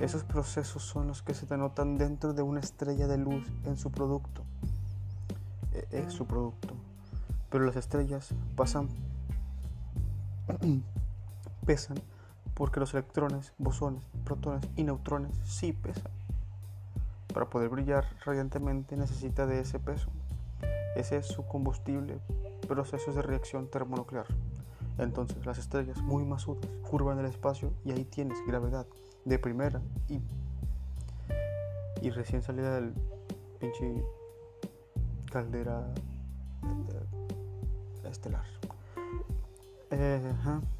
Esos 0.01 0.23
procesos 0.23 0.83
son 0.83 1.07
los 1.07 1.21
que 1.21 1.33
se 1.33 1.45
denotan 1.45 1.97
dentro 1.97 2.33
de 2.33 2.41
una 2.41 2.59
estrella 2.59 3.07
de 3.07 3.17
luz 3.17 3.47
en 3.65 3.77
su 3.77 3.91
producto. 3.91 4.43
E, 5.73 5.87
es 5.91 6.13
su 6.13 6.25
producto. 6.25 6.66
Pero 7.49 7.65
las 7.65 7.75
estrellas 7.75 8.33
pasan, 8.55 8.89
pesan 11.65 11.97
porque 12.53 12.79
los 12.79 12.93
electrones, 12.95 13.53
bosones, 13.59 14.03
protones 14.25 14.67
y 14.75 14.83
neutrones 14.83 15.31
sí 15.43 15.73
pesan. 15.73 16.11
Para 17.31 17.49
poder 17.49 17.69
brillar 17.69 18.05
radiantemente 18.25 18.97
necesita 18.97 19.45
de 19.45 19.59
ese 19.59 19.77
peso. 19.77 20.09
Ese 20.95 21.17
es 21.17 21.27
su 21.27 21.45
combustible, 21.45 22.17
procesos 22.67 23.13
de 23.13 23.21
reacción 23.21 23.69
termonuclear. 23.69 24.25
Entonces 24.97 25.45
las 25.45 25.59
estrellas 25.59 26.01
muy 26.01 26.25
masudas 26.25 26.65
curvan 26.89 27.19
el 27.19 27.25
espacio 27.25 27.71
y 27.85 27.91
ahí 27.91 28.03
tienes 28.05 28.39
gravedad 28.47 28.87
de 29.25 29.37
primera 29.37 29.79
y, 30.09 30.19
y 32.01 32.09
recién 32.09 32.41
salida 32.41 32.73
del 32.73 32.93
pinche 33.59 34.03
caldera 35.31 35.85
estelar. 38.09 38.45
Eh, 39.91 40.33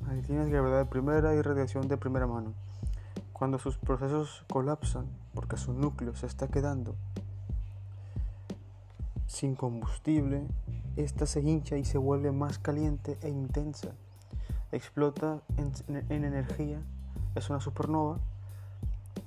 ahí 0.08 0.22
tienes 0.22 0.50
gravedad 0.50 0.80
de 0.80 0.86
primera 0.86 1.34
y 1.34 1.42
radiación 1.42 1.88
de 1.88 1.98
primera 1.98 2.28
mano. 2.28 2.54
Cuando 3.34 3.60
sus 3.60 3.78
procesos 3.78 4.44
colapsan 4.52 5.06
porque 5.34 5.58
su 5.58 5.74
núcleo 5.74 6.16
se 6.16 6.26
está 6.26 6.48
quedando 6.48 6.96
sin 9.28 9.56
combustible, 9.56 10.48
esta 10.96 11.26
se 11.26 11.42
hincha 11.42 11.78
y 11.78 11.86
se 11.86 11.98
vuelve 11.98 12.32
más 12.32 12.60
caliente 12.60 13.18
e 13.22 13.30
intensa. 13.30 13.90
Explota 14.72 15.42
en 15.58 16.24
energía, 16.24 16.82
es 17.36 17.50
una 17.50 17.60
supernova, 17.60 18.20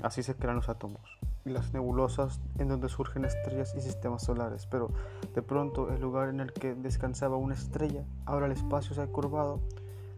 así 0.02 0.22
se 0.22 0.34
crean 0.34 0.56
los 0.56 0.68
átomos 0.68 1.20
las 1.50 1.72
nebulosas 1.72 2.40
en 2.58 2.68
donde 2.68 2.88
surgen 2.88 3.24
estrellas 3.24 3.74
y 3.76 3.80
sistemas 3.80 4.22
solares, 4.22 4.66
pero 4.66 4.90
de 5.34 5.42
pronto 5.42 5.92
el 5.92 6.00
lugar 6.00 6.28
en 6.28 6.40
el 6.40 6.52
que 6.52 6.74
descansaba 6.74 7.36
una 7.36 7.54
estrella, 7.54 8.04
ahora 8.24 8.46
el 8.46 8.52
espacio 8.52 8.94
se 8.94 9.02
ha 9.02 9.06
curvado 9.06 9.60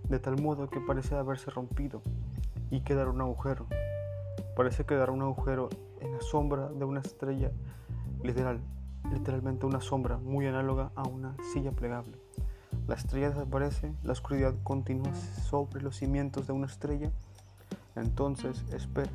de 0.08 0.18
tal 0.18 0.40
modo 0.40 0.68
que 0.68 0.80
parece 0.80 1.14
haberse 1.14 1.50
rompido 1.50 2.02
y 2.70 2.80
quedar 2.80 3.08
un 3.08 3.20
agujero. 3.20 3.66
Parece 4.56 4.84
quedar 4.84 5.10
un 5.10 5.22
agujero 5.22 5.68
en 6.00 6.12
la 6.12 6.20
sombra 6.20 6.68
de 6.68 6.84
una 6.84 7.00
estrella 7.00 7.50
literal, 8.22 8.60
literalmente 9.10 9.66
una 9.66 9.80
sombra 9.80 10.18
muy 10.18 10.46
análoga 10.46 10.90
a 10.94 11.02
una 11.04 11.36
silla 11.52 11.72
plegable. 11.72 12.18
La 12.86 12.94
estrella 12.94 13.30
desaparece, 13.30 13.92
la 14.02 14.12
oscuridad 14.12 14.54
continúa 14.64 15.14
sobre 15.14 15.82
los 15.82 15.96
cimientos 15.96 16.46
de 16.46 16.52
una 16.52 16.66
estrella. 16.66 17.10
Entonces, 17.94 18.64
espera, 18.72 19.10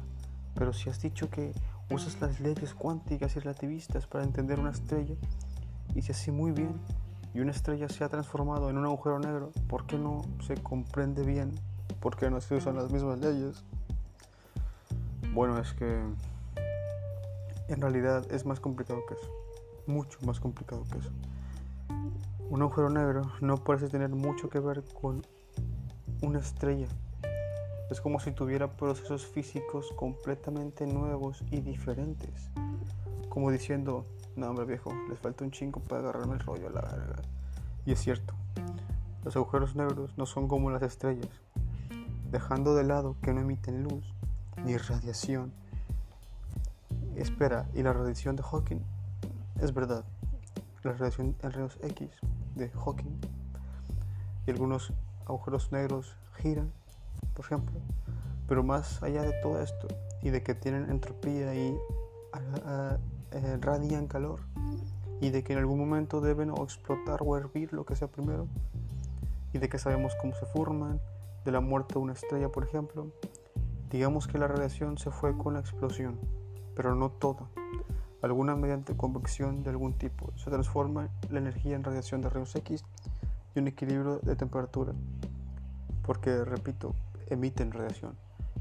pero 0.55 0.73
si 0.73 0.89
has 0.89 1.01
dicho 1.01 1.29
que 1.29 1.51
usas 1.89 2.19
las 2.21 2.39
leyes 2.39 2.73
cuánticas 2.73 3.35
y 3.35 3.39
relativistas 3.39 4.07
para 4.07 4.23
entender 4.23 4.59
una 4.59 4.71
estrella, 4.71 5.15
y 5.95 6.01
si 6.01 6.11
así 6.11 6.31
muy 6.31 6.51
bien, 6.51 6.79
y 7.33 7.39
una 7.39 7.51
estrella 7.51 7.87
se 7.89 8.03
ha 8.03 8.09
transformado 8.09 8.69
en 8.69 8.77
un 8.77 8.85
agujero 8.85 9.19
negro, 9.19 9.51
¿por 9.67 9.85
qué 9.85 9.97
no 9.97 10.21
se 10.45 10.55
comprende 10.55 11.23
bien? 11.23 11.53
¿Por 11.99 12.15
qué 12.15 12.29
no 12.29 12.41
se 12.41 12.55
usan 12.55 12.75
las 12.75 12.91
mismas 12.91 13.19
leyes? 13.19 13.63
Bueno, 15.33 15.57
es 15.59 15.73
que 15.73 16.01
en 17.69 17.81
realidad 17.81 18.25
es 18.31 18.45
más 18.45 18.59
complicado 18.59 19.01
que 19.07 19.13
eso, 19.15 19.31
mucho 19.85 20.19
más 20.25 20.39
complicado 20.39 20.83
que 20.91 20.99
eso. 20.99 21.11
Un 22.49 22.61
agujero 22.61 22.89
negro 22.89 23.31
no 23.41 23.57
parece 23.57 23.89
tener 23.89 24.09
mucho 24.09 24.49
que 24.49 24.59
ver 24.59 24.83
con 24.99 25.21
una 26.21 26.39
estrella. 26.39 26.87
Es 27.89 28.01
como 28.01 28.19
si 28.19 28.31
tuviera 28.31 28.71
procesos 28.75 29.25
físicos 29.25 29.91
completamente 29.95 30.85
nuevos 30.85 31.43
y 31.51 31.61
diferentes. 31.61 32.49
Como 33.29 33.49
diciendo, 33.49 34.05
no, 34.35 34.49
hombre 34.49 34.65
viejo, 34.65 34.91
les 35.09 35.19
falta 35.19 35.45
un 35.45 35.51
chingo 35.51 35.79
para 35.79 36.01
agarrarme 36.01 36.33
el 36.33 36.39
rollo 36.41 36.67
a 36.67 36.71
la 36.71 36.81
verga. 36.81 37.21
Y 37.85 37.93
es 37.93 37.99
cierto, 37.99 38.33
los 39.23 39.35
agujeros 39.35 39.75
negros 39.75 40.17
no 40.17 40.25
son 40.25 40.47
como 40.47 40.69
las 40.69 40.81
estrellas, 40.81 41.29
dejando 42.29 42.75
de 42.75 42.83
lado 42.83 43.15
que 43.21 43.33
no 43.33 43.41
emiten 43.41 43.83
luz 43.83 44.13
ni 44.65 44.77
radiación. 44.77 45.53
Espera, 47.15 47.67
¿y 47.73 47.83
la 47.83 47.93
radiación 47.93 48.35
de 48.35 48.43
Hawking? 48.43 48.81
Es 49.61 49.73
verdad, 49.73 50.03
la 50.83 50.93
radiación 50.93 51.35
en 51.41 51.51
rayos 51.51 51.77
X 51.81 52.09
de 52.55 52.69
Hawking 52.69 53.19
y 54.45 54.51
algunos 54.51 54.93
agujeros 55.25 55.71
negros 55.71 56.15
giran, 56.37 56.71
por 57.37 57.45
ejemplo. 57.45 57.79
Pero 58.47 58.63
más 58.63 59.03
allá 59.03 59.21
de 59.21 59.33
todo 59.43 59.61
esto 59.61 59.87
y 60.23 60.31
de 60.31 60.41
que 60.41 60.55
tienen 60.55 60.89
entropía 60.89 61.53
y 61.53 61.77
eh, 63.31 63.57
radian 63.61 64.07
calor 64.07 64.39
y 65.21 65.29
de 65.29 65.43
que 65.43 65.53
en 65.53 65.59
algún 65.59 65.77
momento 65.77 66.19
deben 66.19 66.49
o 66.49 66.63
explotar 66.63 67.19
o 67.23 67.37
hervir 67.37 67.73
lo 67.73 67.85
que 67.85 67.95
sea 67.95 68.07
primero 68.07 68.47
y 69.53 69.59
de 69.59 69.69
que 69.69 69.77
sabemos 69.77 70.13
cómo 70.19 70.33
se 70.33 70.45
forman, 70.47 70.99
de 71.45 71.51
la 71.51 71.61
muerte 71.61 71.93
de 71.93 71.99
una 71.99 72.13
estrella 72.13 72.49
por 72.49 72.63
ejemplo, 72.63 73.07
digamos 73.91 74.27
que 74.27 74.39
la 74.39 74.47
radiación 74.47 74.97
se 74.97 75.11
fue 75.11 75.37
con 75.37 75.53
la 75.53 75.59
explosión, 75.59 76.19
pero 76.75 76.95
no 76.95 77.11
toda. 77.11 77.47
Alguna 78.23 78.55
mediante 78.55 78.97
convección 78.97 79.63
de 79.63 79.69
algún 79.69 79.93
tipo 79.93 80.33
se 80.37 80.49
transforma 80.49 81.09
la 81.29 81.37
energía 81.37 81.75
en 81.75 81.83
radiación 81.83 82.21
de 82.21 82.29
rayos 82.29 82.55
X 82.55 82.83
y 83.53 83.59
un 83.59 83.67
equilibrio 83.67 84.17
de 84.17 84.35
temperatura, 84.35 84.93
porque 86.03 86.43
repito, 86.43 86.95
emiten 87.29 87.71
radiación. 87.71 88.15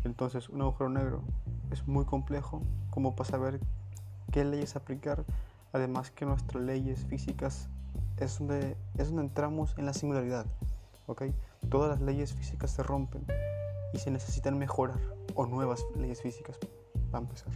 Entonces 0.04 0.48
un 0.48 0.62
agujero 0.62 0.88
negro 0.88 1.22
es 1.70 1.86
muy 1.86 2.04
complejo 2.04 2.62
como 2.90 3.16
para 3.16 3.30
saber 3.30 3.60
qué 4.32 4.44
leyes 4.44 4.76
aplicar, 4.76 5.24
además 5.72 6.10
que 6.10 6.26
nuestras 6.26 6.62
leyes 6.62 7.04
físicas 7.06 7.68
es 8.18 8.38
donde, 8.38 8.76
es 8.98 9.08
donde 9.08 9.22
entramos 9.22 9.74
en 9.78 9.86
la 9.86 9.92
singularidad. 9.92 10.46
¿okay? 11.06 11.34
Todas 11.68 11.90
las 11.90 12.00
leyes 12.00 12.32
físicas 12.32 12.70
se 12.70 12.82
rompen 12.82 13.24
y 13.92 13.98
se 13.98 14.10
necesitan 14.10 14.58
mejorar 14.58 14.98
o 15.34 15.46
nuevas 15.46 15.84
leyes 15.96 16.22
físicas 16.22 16.58
para 17.10 17.24
empezar. 17.24 17.52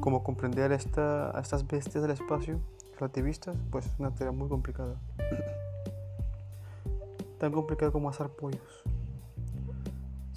Como 0.00 0.22
comprender 0.22 0.72
esta, 0.72 1.36
a 1.36 1.40
estas 1.40 1.66
bestias 1.66 2.02
del 2.02 2.12
espacio 2.12 2.60
relativistas, 2.98 3.56
pues 3.70 3.86
es 3.86 3.92
una 3.98 4.14
tarea 4.14 4.32
muy 4.32 4.48
complicada. 4.48 4.94
Tan 7.38 7.52
complicada 7.52 7.90
como 7.90 8.08
asar 8.08 8.28
pollos. 8.28 8.84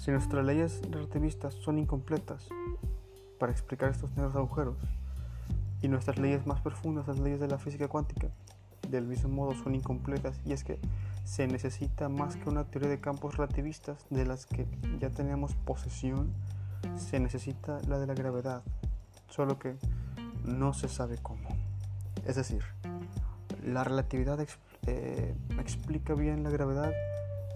Si 0.04 0.10
nuestras 0.10 0.44
leyes 0.44 0.82
relativistas 0.90 1.54
son 1.54 1.78
incompletas 1.78 2.46
para 3.38 3.50
explicar 3.50 3.88
estos 3.88 4.14
negros 4.18 4.36
agujeros, 4.36 4.76
y 5.80 5.88
nuestras 5.88 6.18
leyes 6.18 6.46
más 6.46 6.60
profundas, 6.60 7.08
las 7.08 7.18
leyes 7.18 7.40
de 7.40 7.48
la 7.48 7.56
física 7.56 7.88
cuántica, 7.88 8.28
del 8.90 9.06
mismo 9.06 9.30
modo 9.30 9.54
son 9.54 9.74
incompletas 9.74 10.38
y 10.44 10.52
es 10.52 10.62
que 10.62 10.78
se 11.24 11.46
necesita 11.46 12.10
más 12.10 12.36
que 12.36 12.50
una 12.50 12.64
teoría 12.64 12.90
de 12.90 13.00
campos 13.00 13.38
relativistas 13.38 14.04
de 14.10 14.26
las 14.26 14.44
que 14.44 14.66
ya 15.00 15.08
tenemos 15.08 15.54
posesión, 15.54 16.34
se 16.96 17.18
necesita 17.18 17.80
la 17.88 17.98
de 17.98 18.06
la 18.06 18.12
gravedad, 18.12 18.62
solo 19.30 19.58
que 19.58 19.74
no 20.44 20.74
se 20.74 20.90
sabe 20.90 21.16
cómo. 21.16 21.48
Es 22.26 22.36
decir, 22.36 22.62
la 23.64 23.84
relatividad 23.84 24.38
eh, 24.86 25.34
explica 25.58 26.12
bien 26.12 26.42
la 26.42 26.50
gravedad 26.50 26.92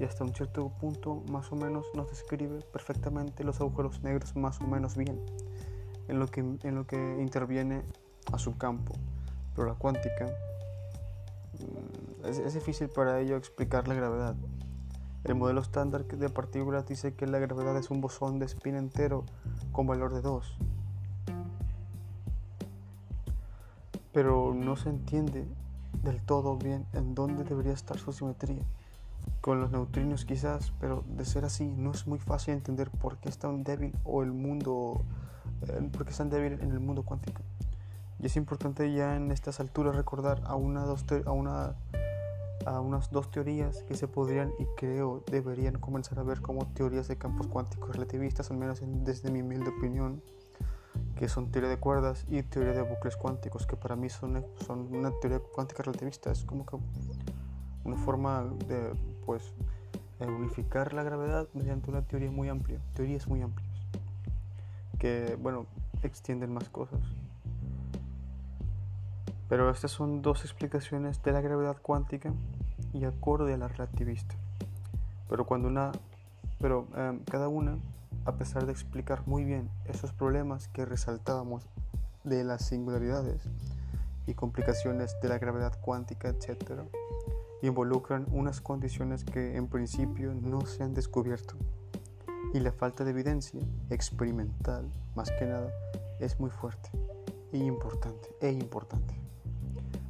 y 0.01 0.05
hasta 0.05 0.25
un 0.25 0.35
cierto 0.35 0.69
punto 0.81 1.23
más 1.31 1.51
o 1.53 1.57
menos 1.57 1.87
nos 1.95 2.09
describe 2.09 2.61
perfectamente 2.73 3.45
los 3.45 3.61
agujeros 3.61 4.03
negros 4.03 4.37
más 4.37 4.61
o 4.61 4.67
menos 4.67 4.97
bien 4.97 5.21
en 6.09 6.19
lo 6.19 6.27
que, 6.27 6.41
en 6.41 6.75
lo 6.75 6.87
que 6.87 6.97
interviene 7.21 7.83
a 8.33 8.39
su 8.39 8.57
campo, 8.57 8.95
pero 9.55 9.69
la 9.69 9.75
cuántica 9.75 10.27
mm, 11.59 12.27
es, 12.27 12.55
difícil 12.55 12.89
para 12.89 13.21
ello 13.21 13.37
explicar 13.37 13.89
la 13.89 13.95
gravedad. 13.95 14.35
El 15.25 15.35
modelo 15.35 15.61
estándar 15.61 16.05
de 16.05 16.29
partículas 16.31 16.87
dice 16.87 17.15
que 17.15 17.27
la 17.27 17.39
gravedad 17.39 17.77
es 17.77 17.91
un 17.91 18.01
bosón 18.01 18.39
de 18.39 18.47
spin 18.47 18.77
entero 18.77 19.25
con 19.73 19.87
valor 19.87 20.15
de 20.15 20.23
2. 20.23 20.59
Pero 24.13 24.55
no 24.55 24.77
se 24.77 24.89
entiende 24.89 25.47
del 26.03 26.23
todo 26.23 26.57
bien 26.57 26.87
en 26.93 27.15
dónde 27.15 27.45
debería 27.45 27.73
estar 27.73 27.99
su 27.99 28.13
simetría. 28.13 28.65
Con 29.41 29.61
los 29.61 29.71
neutrinos 29.71 30.25
quizás, 30.25 30.73
pero 30.81 31.05
de 31.07 31.25
ser 31.25 31.45
así 31.45 31.65
no 31.65 31.93
es 31.93 32.07
muy 32.07 32.19
fácil 32.19 32.55
entender 32.55 32.91
por 32.91 33.19
qué 33.19 33.29
es 33.29 33.39
tan 33.39 33.63
débil 33.63 33.95
o 34.05 34.23
el 34.23 34.33
mundo, 34.33 35.03
eh, 35.69 35.89
por 35.93 36.05
qué 36.05 36.11
es 36.11 36.19
tan 36.19 36.29
débil 36.29 36.55
en 36.61 36.73
el 36.73 36.81
mundo 36.81 37.05
cuántico. 37.05 37.43
Y 38.21 38.27
es 38.27 38.37
importante 38.37 38.93
ya 38.93 39.15
en 39.15 39.31
estas 39.31 39.61
alturas 39.61 39.95
recordar 39.95 40.43
a, 40.45 40.57
una, 40.57 40.83
dos 40.83 41.05
a, 41.25 41.31
una, 41.31 41.77
a 42.67 42.81
unas 42.81 43.13
dos 43.13 43.31
teorías 43.31 43.85
que 43.85 43.95
se 43.95 44.09
podrían 44.09 44.51
y 44.59 44.65
creo 44.77 45.23
deberían 45.31 45.79
comenzar 45.79 46.19
a 46.19 46.25
ver 46.25 46.41
como 46.41 46.67
teorías 46.67 47.07
de 47.07 47.17
campos 47.17 47.47
cuánticos 47.47 47.95
relativistas, 47.95 48.51
al 48.51 48.57
menos 48.57 48.81
desde 48.83 49.31
mi 49.31 49.43
humilde 49.43 49.71
opinión, 49.71 50.21
que 51.15 51.29
son 51.29 51.53
teoría 51.53 51.71
de 51.71 51.79
cuerdas 51.79 52.25
y 52.29 52.43
teoría 52.43 52.73
de 52.73 52.83
bucles 52.83 53.17
cuánticos, 53.17 53.67
que 53.67 53.77
para 53.77 53.95
mí 53.95 54.11
son, 54.11 54.45
son 54.67 54.93
una 54.95 55.13
teoría 55.21 55.41
cuántica 55.41 55.85
relativista, 55.85 56.33
es 56.33 56.45
como 56.45 56.67
que 56.67 56.77
una 57.85 57.97
forma 57.97 58.45
de 58.67 58.93
pues 59.29 59.53
unificar 60.21 60.95
la 60.95 61.03
gravedad 61.03 61.49
mediante 61.53 61.91
una 61.91 62.01
teoría 62.01 62.31
muy 62.31 62.49
amplia, 62.49 62.81
teorías 62.95 63.29
muy 63.29 63.43
amplias, 63.43 63.69
que 64.99 65.37
bueno, 65.39 65.67
extienden 66.03 66.51
más 66.51 66.71
cosas. 66.71 66.99
Pero 69.51 69.71
estas 69.71 69.91
son 69.91 70.23
dos 70.23 70.45
explicaciones 70.45 71.23
de 71.23 71.33
la 71.33 71.43
gravedad 71.43 71.77
cuántica 71.83 72.33
y 72.95 73.05
acorde 73.05 73.53
a 73.53 73.59
la 73.59 73.69
relativista. 73.69 74.35
Pero 75.29 75.45
cuando 75.45 75.69
una, 75.69 75.93
pero 76.59 76.89
em, 76.97 77.23
cada 77.25 77.49
una, 77.49 77.77
a 78.25 78.33
pesar 78.33 78.65
de 78.65 78.73
explicar 78.73 79.27
muy 79.27 79.45
bien 79.45 79.69
esos 79.85 80.15
problemas 80.15 80.69
que 80.69 80.87
resaltábamos 80.87 81.69
de 82.25 82.45
las 82.45 82.65
singularidades 82.65 83.43
y 84.27 84.33
complicaciones 84.33 85.21
de 85.21 85.29
la 85.29 85.39
gravedad 85.39 85.79
cuántica, 85.83 86.31
etc., 86.31 86.81
involucran 87.63 88.27
unas 88.31 88.61
condiciones 88.61 89.25
que 89.25 89.57
en 89.57 89.69
principio 89.69 90.35
no 90.35 90.67
se 90.67 90.83
han 90.85 90.95
descubierto. 90.95 91.55
Y 92.55 92.61
la 92.61 92.73
falta 92.73 93.05
de 93.05 93.11
evidencia 93.11 93.61
experimental, 93.91 94.91
más 95.15 95.31
que 95.33 95.47
nada, 95.47 95.71
es 96.21 96.41
muy 96.41 96.51
fuerte 96.51 96.91
y 97.53 97.59
importante, 97.59 98.29
e 98.41 98.51
importante. 98.51 99.15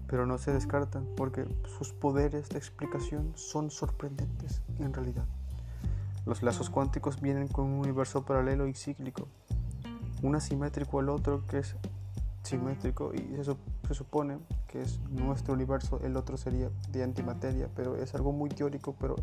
Pero 0.07 0.27
no 0.27 0.39
se 0.39 0.53
descartan 0.53 1.07
porque 1.17 1.47
sus 1.79 1.93
poderes 1.93 2.49
de 2.49 2.59
explicación 2.59 3.33
son 3.35 3.71
sorprendentes 3.71 4.63
en 4.79 4.93
realidad. 4.93 5.27
Los 6.27 6.43
lazos 6.43 6.71
cuánticos 6.71 7.21
vienen 7.21 7.49
con 7.49 7.67
un 7.67 7.81
universo 7.81 8.25
paralelo 8.25 8.67
y 8.67 8.75
cíclico, 8.75 9.29
un 10.23 10.37
asimétrico 10.37 11.01
al 11.01 11.09
otro 11.09 11.47
que 11.47 11.59
es 11.59 11.77
simétrico 12.43 13.13
y 13.15 13.37
se, 13.43 13.95
supone 13.95 14.39
que 14.69 14.83
es 14.83 15.01
nuestro 15.11 15.55
universo, 15.55 16.01
el 16.05 16.17
otro 16.17 16.37
sería 16.37 16.71
de 16.91 17.03
antimateria, 17.03 17.69
pero 17.75 17.97
es 17.97 18.15
algo 18.15 18.33
muy 18.33 18.51
teórico, 18.51 18.95
pero 19.01 19.17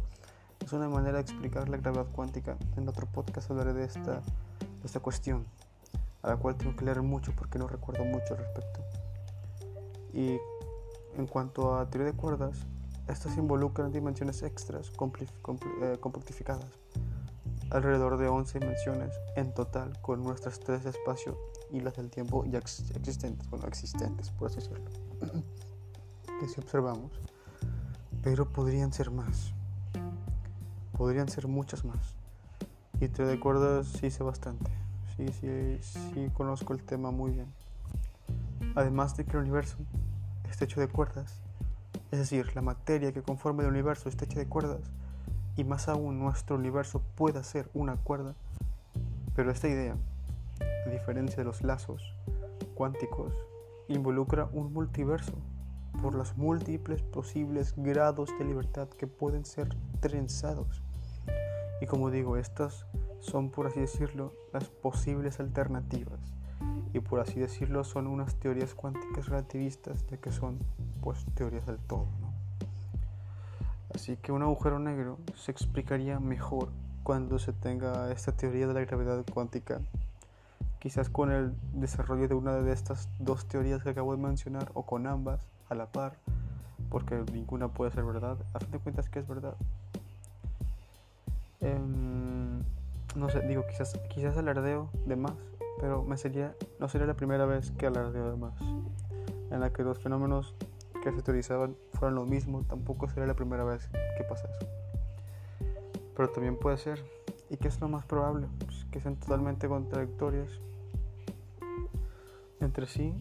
es 0.64 0.74
una 0.74 0.90
manera 0.90 1.14
de 1.14 1.22
explicar 1.22 1.70
la 1.70 1.78
gravedad 1.78 2.08
cuántica. 2.12 2.58
En 2.76 2.90
otro 2.90 3.08
podcast 3.08 3.50
hablaré 3.52 3.74
de 3.74 3.86
esta, 3.86 4.16
de 4.20 4.86
esta 4.86 5.00
cuestión 5.00 5.46
a 6.24 6.30
la 6.30 6.38
cual 6.38 6.56
tengo 6.56 6.76
que 6.76 6.86
leer 6.86 7.02
mucho 7.04 7.34
porque 7.36 7.60
no 7.60 7.68
recuerdo 7.68 8.04
mucho 8.04 8.34
al 8.34 8.40
respecto. 8.40 8.82
Y 10.14 10.40
en 11.18 11.28
cuanto 11.28 11.76
a 11.78 11.90
teoría 11.90 12.12
de 12.12 12.18
cuerdas, 12.18 12.58
estas 13.08 13.38
involucran 13.38 13.92
dimensiones 13.92 14.42
extras 14.42 14.90
eh, 14.90 15.98
compactificadas, 16.00 16.66
alrededor 17.70 18.18
de 18.18 18.28
11 18.28 18.60
dimensiones 18.60 19.14
en 19.36 19.54
total, 19.54 20.00
con 20.02 20.24
nuestras 20.24 20.60
tres 20.60 20.84
de 20.84 20.90
espacio 20.90 21.38
y 21.72 21.82
las 21.82 21.96
del 21.96 22.10
tiempo 22.10 22.46
ya 22.46 22.58
existentes, 22.58 23.48
bueno, 23.50 23.68
existentes, 23.68 24.32
por 24.32 24.50
así 24.50 24.58
decirlo, 24.58 24.90
que 26.40 26.48
si 26.48 26.60
observamos, 26.60 27.12
pero 28.24 28.48
podrían 28.48 28.94
ser 28.94 29.12
más, 29.12 29.54
podrían 30.98 31.30
ser 31.30 31.48
muchas 31.48 31.86
más. 31.86 32.16
Y 33.00 33.08
teoría 33.10 33.34
de 33.34 33.40
cuerdas 33.40 33.88
sí 33.88 34.10
sé 34.10 34.24
bastante 34.24 34.72
sí, 35.18 35.28
sí, 35.40 35.78
sí 35.82 36.30
conozco 36.34 36.74
el 36.74 36.84
tema 36.84 37.12
muy 37.12 37.32
bien. 37.32 37.48
Además 38.76 39.16
de 39.16 39.26
que 39.26 39.32
el 39.32 39.44
universo 39.44 39.78
está 40.50 40.66
hecho 40.66 40.80
de 40.80 40.88
cuerdas, 40.88 41.40
es 42.12 42.20
decir, 42.20 42.56
la 42.56 42.62
materia 42.62 43.12
que 43.14 43.22
conforma 43.22 43.64
el 43.64 43.70
universo 43.70 44.10
está 44.10 44.26
hecha 44.26 44.40
de 44.40 44.48
cuerdas, 44.48 44.82
y 45.56 45.64
más 45.64 45.88
aún 45.88 46.20
nuestro 46.20 46.58
universo 46.58 47.02
pueda 47.16 47.44
ser 47.44 47.70
una 47.74 47.96
cuerda, 47.96 48.36
pero 49.36 49.52
esta 49.52 49.68
idea, 49.68 49.96
a 50.86 50.90
diferencia 50.90 51.38
de 51.38 51.46
los 51.46 51.62
lazos 51.64 52.14
cuánticos, 52.76 53.34
involucra 53.88 54.50
un 54.52 54.74
multiverso 54.74 55.34
por 56.02 56.14
los 56.14 56.38
múltiples 56.38 57.02
posibles 57.02 57.74
grados 57.78 58.30
de 58.38 58.46
libertad 58.46 58.88
que 58.90 59.08
pueden 59.08 59.46
ser 59.46 59.76
trenzados. 60.00 60.82
Y 61.82 61.88
como 61.88 62.12
digo, 62.12 62.38
estas 62.38 62.86
son, 63.20 63.50
por 63.50 63.68
así 63.68 63.80
decirlo, 63.80 64.34
las 64.54 64.66
posibles 64.66 65.40
alternativas. 65.40 66.20
Y 66.94 67.00
por 67.00 67.20
así 67.20 67.40
decirlo, 67.40 67.84
son 67.84 68.08
unas 68.08 68.36
teorías 68.36 68.74
cuánticas 68.74 69.28
relativistas, 69.28 70.08
de 70.08 70.18
que 70.18 70.32
son, 70.32 70.60
pues, 71.02 71.26
teorías 71.36 71.66
del 71.66 71.78
todo. 71.78 72.08
Así 73.94 74.18
que 74.18 74.32
un 74.32 74.42
agujero 74.42 74.80
negro 74.80 75.18
se 75.36 75.52
explicaría 75.52 76.20
mejor 76.20 76.70
cuando 77.04 77.40
se 77.40 77.54
tenga 77.54 78.12
esta 78.12 78.32
teoría 78.32 78.68
de 78.68 78.74
la 78.74 78.82
gravedad 78.82 79.24
cuántica. 79.34 79.82
Quizás 80.86 81.10
con 81.10 81.32
el 81.32 81.52
desarrollo 81.74 82.28
de 82.28 82.36
una 82.36 82.54
de 82.58 82.72
estas 82.72 83.10
dos 83.18 83.48
teorías 83.48 83.82
que 83.82 83.90
acabo 83.90 84.16
de 84.16 84.22
mencionar, 84.22 84.70
o 84.76 84.86
con 84.86 85.08
ambas 85.08 85.48
a 85.68 85.74
la 85.74 85.88
par, 85.88 86.14
porque 86.92 87.24
ninguna 87.34 87.70
puede 87.70 87.90
ser 87.90 88.04
verdad. 88.04 88.38
A 88.54 88.60
fin 88.60 88.70
de 88.70 88.78
cuentas, 88.78 89.10
¿qué 89.10 89.18
es 89.18 89.28
verdad? 89.28 89.56
Em, 91.60 92.60
no 93.16 93.30
sé, 93.32 93.42
digo, 93.48 93.66
quizás, 93.68 94.00
quizás 94.14 94.38
alardeo 94.38 94.92
de 95.08 95.16
más, 95.16 95.34
pero 95.82 96.04
me 96.04 96.18
sería, 96.18 96.54
no 96.80 96.88
sería 96.88 97.08
la 97.08 97.16
primera 97.16 97.48
vez 97.48 97.72
que 97.72 97.88
alardeo 97.88 98.30
de 98.30 98.38
más, 98.38 98.54
en 99.50 99.60
la 99.60 99.74
que 99.74 99.82
los 99.82 99.98
fenómenos 99.98 100.54
que 101.02 101.12
se 101.12 101.24
teorizaban 101.24 101.76
fueran 101.94 102.14
lo 102.14 102.26
mismo, 102.28 102.62
tampoco 102.62 103.10
sería 103.10 103.26
la 103.26 103.36
primera 103.36 103.64
vez 103.64 103.90
que 104.20 104.24
pasa 104.24 104.48
eso. 104.56 104.68
Pero 106.16 106.30
también 106.30 106.58
puede 106.58 106.78
ser, 106.78 107.04
y 107.50 107.58
que 107.58 107.70
es 107.70 107.82
lo 107.82 107.90
más 107.90 108.06
probable, 108.06 108.46
pues, 108.60 108.86
que 108.92 109.02
sean 109.02 109.16
totalmente 109.16 109.68
contradictorias 109.68 110.62
entre 112.60 112.88
sí, 112.88 113.14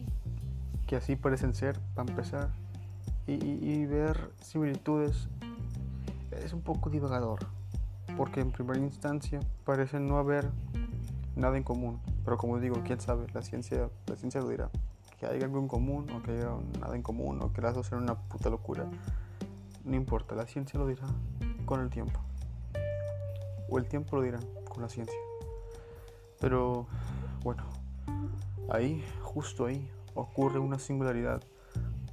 que 0.87 0.95
así 0.95 1.15
parecen 1.15 1.53
ser, 1.53 1.79
para 1.93 2.09
empezar, 2.09 2.49
y, 3.27 3.33
y 3.33 3.85
ver 3.85 4.31
similitudes 4.41 5.27
es 6.31 6.53
un 6.53 6.61
poco 6.61 6.89
divagador 6.89 7.39
porque 8.17 8.39
en 8.39 8.51
primera 8.51 8.79
instancia 8.79 9.39
parece 9.65 9.99
no 9.99 10.17
haber 10.17 10.49
nada 11.35 11.57
en 11.57 11.63
común. 11.63 11.99
Pero 12.23 12.37
como 12.37 12.59
digo, 12.59 12.81
quién 12.85 12.99
sabe, 12.99 13.27
la 13.33 13.41
ciencia, 13.41 13.89
la 14.07 14.15
ciencia 14.15 14.41
lo 14.41 14.49
dirá. 14.49 14.69
Que 15.19 15.25
haya 15.25 15.45
algo 15.45 15.59
en 15.59 15.67
común 15.67 16.09
o 16.11 16.21
que 16.23 16.31
haya 16.31 16.51
nada 16.79 16.95
en 16.95 17.01
común 17.01 17.41
o 17.41 17.51
que 17.51 17.61
las 17.61 17.73
dos 17.73 17.87
sean 17.87 18.03
una 18.03 18.15
puta 18.15 18.49
locura. 18.49 18.85
No 19.83 19.95
importa, 19.95 20.35
la 20.35 20.47
ciencia 20.47 20.79
lo 20.79 20.87
dirá 20.87 21.05
con 21.65 21.81
el 21.81 21.89
tiempo. 21.89 22.19
O 23.69 23.77
el 23.77 23.87
tiempo 23.87 24.15
lo 24.15 24.21
dirá 24.21 24.39
con 24.69 24.81
la 24.81 24.89
ciencia. 24.89 25.19
Pero 26.39 26.87
bueno, 27.43 27.63
ahí, 28.69 29.03
justo 29.21 29.65
ahí, 29.65 29.89
ocurre 30.13 30.59
una 30.59 30.79
singularidad. 30.79 31.41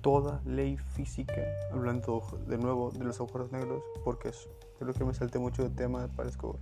Toda 0.01 0.41
ley 0.45 0.77
física, 0.79 1.43
hablando 1.73 2.23
de 2.49 2.59
nuevo 2.59 2.91
de 2.91 3.05
los 3.05 3.21
agujeros 3.21 3.53
negros, 3.53 3.83
porque 4.05 4.31
es 4.31 4.49
Creo 4.83 4.95
que 4.95 5.05
me 5.05 5.15
salté 5.15 5.38
mucho 5.38 5.62
de 5.62 5.71
tema, 5.71 6.09
parezco 6.09 6.57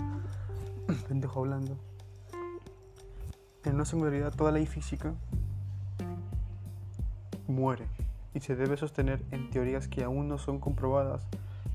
pendejo 1.09 1.41
hablando. 1.41 1.75
En 3.65 3.77
una 3.77 3.87
singularidad, 3.87 4.35
toda 4.35 4.53
ley 4.53 4.67
física 4.67 5.15
muere 7.49 7.87
y 8.35 8.41
se 8.41 8.57
debe 8.57 8.77
sostener 8.77 9.23
en 9.31 9.49
teorías 9.49 9.89
que 9.89 10.05
aún 10.05 10.29
no 10.29 10.37
son 10.37 10.61
comprobadas 10.61 11.27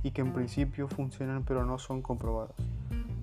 y 0.03 0.11
que 0.11 0.21
en 0.21 0.33
principio 0.33 0.87
funcionan 0.87 1.43
pero 1.45 1.65
no 1.65 1.79
son 1.79 2.03
comprobadas. 2.03 2.53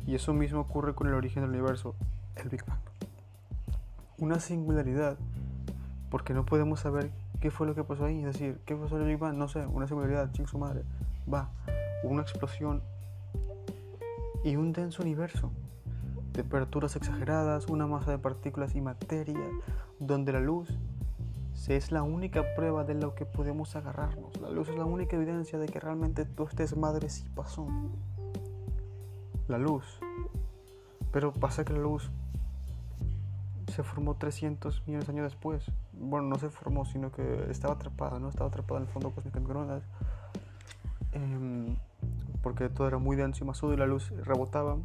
Y 0.04 0.16
eso 0.16 0.32
mismo 0.32 0.58
ocurre 0.58 0.96
con 0.96 1.06
el 1.06 1.14
origen 1.14 1.42
del 1.42 1.50
universo, 1.50 1.94
el 2.34 2.48
Big 2.48 2.64
Bang. 2.66 2.81
Una 4.22 4.38
singularidad, 4.38 5.18
porque 6.08 6.32
no 6.32 6.46
podemos 6.46 6.78
saber 6.78 7.10
qué 7.40 7.50
fue 7.50 7.66
lo 7.66 7.74
que 7.74 7.82
pasó 7.82 8.04
ahí, 8.04 8.20
es 8.20 8.26
decir, 8.26 8.60
qué 8.64 8.76
pasó 8.76 8.96
en 9.00 9.08
el 9.08 9.16
Bang, 9.16 9.34
no 9.34 9.48
sé, 9.48 9.66
una 9.66 9.88
singularidad, 9.88 10.30
ching 10.30 10.46
su 10.46 10.58
madre, 10.58 10.84
va, 11.26 11.50
una 12.04 12.22
explosión 12.22 12.84
y 14.44 14.54
un 14.54 14.72
denso 14.72 15.02
universo. 15.02 15.50
Temperaturas 16.30 16.94
exageradas, 16.94 17.66
una 17.66 17.88
masa 17.88 18.12
de 18.12 18.18
partículas 18.18 18.76
y 18.76 18.80
materia, 18.80 19.40
donde 19.98 20.32
la 20.32 20.38
luz 20.38 20.68
es 21.66 21.90
la 21.90 22.04
única 22.04 22.44
prueba 22.54 22.84
de 22.84 22.94
lo 22.94 23.16
que 23.16 23.26
podemos 23.26 23.74
agarrarnos. 23.74 24.40
La 24.40 24.50
luz 24.50 24.68
es 24.68 24.76
la 24.76 24.84
única 24.84 25.16
evidencia 25.16 25.58
de 25.58 25.66
que 25.66 25.80
realmente 25.80 26.26
todo 26.26 26.46
este 26.46 26.76
madre 26.76 27.10
sí 27.10 27.24
pasó. 27.34 27.66
La 29.48 29.58
luz. 29.58 29.98
Pero 31.10 31.32
pasa 31.32 31.64
que 31.64 31.72
la 31.72 31.80
luz 31.80 32.08
se 33.72 33.82
formó 33.82 34.14
300 34.14 34.86
millones 34.86 35.06
de 35.06 35.12
años 35.12 35.32
después. 35.32 35.64
Bueno, 35.92 36.28
no 36.28 36.38
se 36.38 36.50
formó, 36.50 36.84
sino 36.84 37.10
que 37.10 37.46
estaba 37.50 37.74
atrapada, 37.74 38.18
¿no? 38.18 38.28
Estaba 38.28 38.48
atrapada 38.48 38.80
en 38.80 38.86
el 38.86 38.92
fondo 38.92 39.10
cósmico 39.10 39.38
de 39.38 39.40
microondas. 39.40 39.82
Eh, 41.12 41.76
porque 42.42 42.68
todo 42.68 42.88
era 42.88 42.98
muy 42.98 43.16
denso 43.16 43.44
y 43.44 43.46
masudo 43.46 43.74
y 43.74 43.76
la 43.76 43.86
luz 43.86 44.10
rebotaba. 44.10 44.78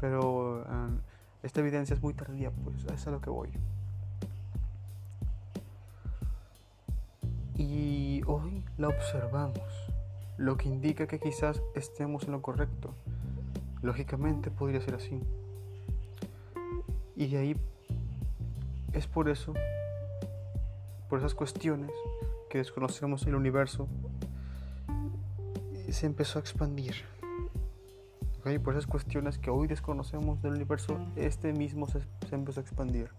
Pero 0.00 0.64
um, 0.64 0.98
esta 1.42 1.60
evidencia 1.60 1.94
es 1.94 2.02
muy 2.02 2.14
tardía, 2.14 2.50
pues 2.50 2.76
eso 2.78 2.92
es 2.92 3.06
a 3.06 3.10
lo 3.10 3.20
que 3.20 3.30
voy. 3.30 3.50
Y 7.54 8.22
hoy 8.26 8.64
la 8.76 8.88
observamos, 8.88 9.62
lo 10.36 10.56
que 10.56 10.68
indica 10.68 11.06
que 11.06 11.18
quizás 11.18 11.62
estemos 11.74 12.24
en 12.24 12.32
lo 12.32 12.42
correcto. 12.42 12.94
Lógicamente 13.82 14.50
podría 14.50 14.80
ser 14.80 14.96
así. 14.96 15.20
Y 17.14 17.28
de 17.28 17.38
ahí 17.38 17.56
es 18.96 19.06
por 19.06 19.28
eso, 19.28 19.52
por 21.08 21.18
esas 21.18 21.34
cuestiones 21.34 21.90
que 22.48 22.58
desconocemos 22.58 23.26
el 23.26 23.34
universo 23.34 23.88
se 25.92 26.06
empezó 26.06 26.38
a 26.38 26.40
expandir. 26.40 26.94
Por 28.62 28.74
esas 28.74 28.86
cuestiones 28.86 29.38
que 29.38 29.50
hoy 29.50 29.66
desconocemos 29.66 30.40
del 30.40 30.52
universo, 30.52 30.98
este 31.16 31.52
mismo 31.52 31.88
se, 31.88 32.00
empezó 32.30 32.60
a 32.60 32.62
expandir. 32.62 33.10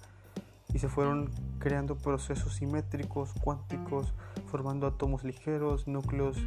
Y 0.74 0.80
se 0.80 0.88
fueron 0.88 1.32
creando 1.60 1.98
procesos 1.98 2.56
simétricos, 2.56 3.34
cuánticos, 3.42 4.14
formando 4.48 4.88
átomos 4.88 5.24
ligeros, 5.24 5.88
núcleos, 5.88 6.38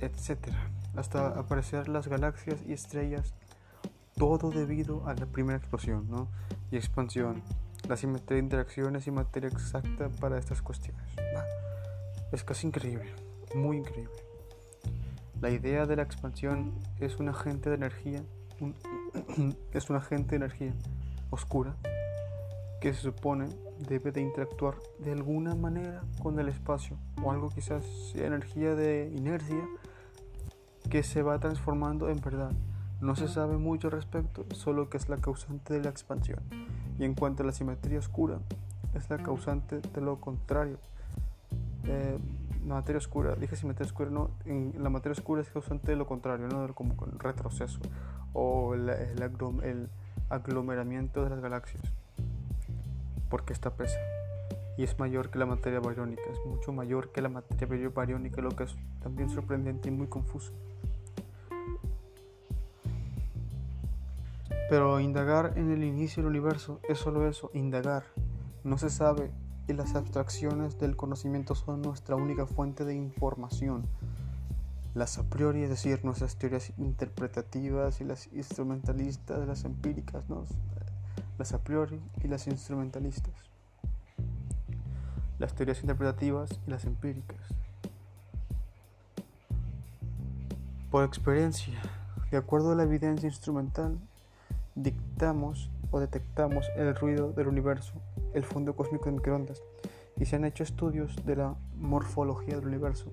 etc. 0.00 0.48
hasta 0.96 1.28
aparecer 1.28 1.88
las 1.88 2.08
galaxias 2.08 2.60
y 2.66 2.72
estrellas, 2.72 3.34
todo 4.16 4.50
debido 4.50 5.06
a 5.06 5.14
la 5.14 5.26
primera 5.26 5.58
explosión 5.58 6.08
¿no? 6.08 6.28
y 6.70 6.76
expansión. 6.76 7.42
La 7.88 7.96
simetría 7.96 8.36
de 8.36 8.42
interacciones 8.42 9.06
y 9.06 9.10
materia 9.10 9.48
exacta 9.48 10.10
para 10.20 10.38
estas 10.38 10.60
cuestiones. 10.60 11.02
Es 12.30 12.44
casi 12.44 12.66
increíble, 12.66 13.10
muy 13.54 13.78
increíble. 13.78 14.12
La 15.40 15.50
idea 15.50 15.86
de 15.86 15.96
la 15.96 16.02
expansión 16.02 16.78
es 17.00 17.18
un 17.18 17.30
agente 17.30 17.70
de 17.70 17.76
energía, 17.76 18.22
es 19.72 19.88
un 19.88 19.96
agente 19.96 20.30
de 20.30 20.36
energía 20.36 20.74
oscura 21.30 21.76
que 22.82 22.92
se 22.92 23.00
supone 23.00 23.48
debe 23.88 24.12
de 24.12 24.20
interactuar 24.20 24.76
de 24.98 25.12
alguna 25.12 25.54
manera 25.54 26.02
con 26.22 26.38
el 26.38 26.48
espacio 26.48 26.98
o 27.22 27.32
algo 27.32 27.48
quizás 27.48 27.84
sea 28.12 28.26
energía 28.26 28.74
de 28.74 29.10
inercia 29.16 29.66
que 30.90 31.02
se 31.02 31.22
va 31.22 31.38
transformando 31.38 32.10
en 32.10 32.20
verdad. 32.20 32.52
No 33.00 33.14
se 33.16 33.28
sabe 33.28 33.56
mucho 33.56 33.88
al 33.88 33.92
respecto, 33.92 34.44
solo 34.52 34.90
que 34.90 34.96
es 34.96 35.08
la 35.08 35.16
causante 35.16 35.74
de 35.74 35.82
la 35.82 35.90
expansión. 35.90 36.40
Y 36.98 37.04
en 37.04 37.14
cuanto 37.14 37.42
a 37.42 37.46
la 37.46 37.52
simetría 37.52 37.98
oscura, 37.98 38.38
es 38.94 39.08
la 39.10 39.18
causante 39.18 39.80
de 39.80 40.00
lo 40.00 40.20
contrario. 40.20 40.78
Eh, 41.84 42.18
la 42.66 42.74
materia 42.74 42.98
oscura, 42.98 43.34
dije 43.36 43.56
simetría 43.56 43.86
oscura, 43.86 44.10
no, 44.10 44.30
la 44.44 44.90
materia 44.90 45.12
oscura 45.12 45.40
es 45.40 45.48
causante 45.48 45.92
de 45.92 45.96
lo 45.96 46.06
contrario, 46.06 46.48
no 46.48 46.74
como 46.74 46.96
con 46.96 47.18
retroceso 47.18 47.78
o 48.34 48.74
el, 48.74 48.90
el 48.90 49.88
aglomeramiento 50.28 51.24
de 51.24 51.30
las 51.30 51.40
galaxias 51.40 51.82
porque 53.28 53.52
está 53.52 53.70
pesa 53.70 53.98
y 54.76 54.84
es 54.84 54.98
mayor 54.98 55.30
que 55.30 55.38
la 55.38 55.46
materia 55.46 55.80
bariónica, 55.80 56.22
es 56.30 56.38
mucho 56.46 56.72
mayor 56.72 57.10
que 57.10 57.20
la 57.20 57.28
materia 57.28 57.88
bariónica, 57.88 58.40
lo 58.40 58.50
que 58.50 58.64
es 58.64 58.76
también 59.02 59.28
sorprendente 59.28 59.88
y 59.88 59.90
muy 59.90 60.06
confuso. 60.06 60.52
Pero 64.68 65.00
indagar 65.00 65.54
en 65.56 65.70
el 65.70 65.82
inicio 65.82 66.22
del 66.22 66.30
universo 66.30 66.80
es 66.88 66.98
solo 66.98 67.28
eso, 67.28 67.50
indagar. 67.54 68.04
No 68.64 68.76
se 68.76 68.90
sabe 68.90 69.30
y 69.66 69.72
las 69.72 69.94
abstracciones 69.94 70.78
del 70.78 70.96
conocimiento 70.96 71.54
son 71.54 71.82
nuestra 71.82 72.16
única 72.16 72.46
fuente 72.46 72.84
de 72.84 72.94
información. 72.94 73.86
Las 74.94 75.18
a 75.18 75.24
priori, 75.24 75.62
es 75.62 75.70
decir, 75.70 76.04
nuestras 76.04 76.36
teorías 76.36 76.72
interpretativas 76.78 78.00
y 78.00 78.04
las 78.04 78.32
instrumentalistas, 78.32 79.46
las 79.46 79.64
empíricas, 79.64 80.28
¿no? 80.28 80.44
las 81.38 81.52
a 81.52 81.62
priori 81.62 82.00
y 82.22 82.28
las 82.28 82.48
instrumentalistas, 82.48 83.34
las 85.38 85.54
teorías 85.54 85.80
interpretativas 85.80 86.50
y 86.66 86.70
las 86.70 86.84
empíricas. 86.84 87.38
Por 90.90 91.04
experiencia, 91.04 91.80
de 92.30 92.38
acuerdo 92.38 92.72
a 92.72 92.74
la 92.74 92.82
evidencia 92.82 93.28
instrumental, 93.28 93.98
dictamos 94.82 95.70
o 95.90 96.00
detectamos 96.00 96.66
el 96.76 96.94
ruido 96.94 97.32
del 97.32 97.48
universo, 97.48 97.94
el 98.34 98.44
fondo 98.44 98.76
cósmico 98.76 99.06
de 99.06 99.12
microondas, 99.12 99.62
y 100.16 100.24
se 100.26 100.36
han 100.36 100.44
hecho 100.44 100.62
estudios 100.62 101.16
de 101.24 101.36
la 101.36 101.56
morfología 101.76 102.56
del 102.56 102.66
universo. 102.66 103.10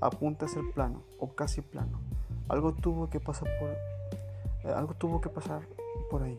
Apunta 0.00 0.46
a 0.46 0.48
ser 0.48 0.62
plano 0.74 1.02
o 1.18 1.34
casi 1.34 1.62
plano. 1.62 2.00
Algo 2.48 2.74
tuvo 2.74 3.08
que 3.10 3.20
pasar 3.20 3.48
por 3.58 3.70
eh, 3.70 4.74
algo 4.74 4.94
tuvo 4.94 5.20
que 5.20 5.28
pasar 5.28 5.62
por 6.10 6.22
ahí 6.22 6.38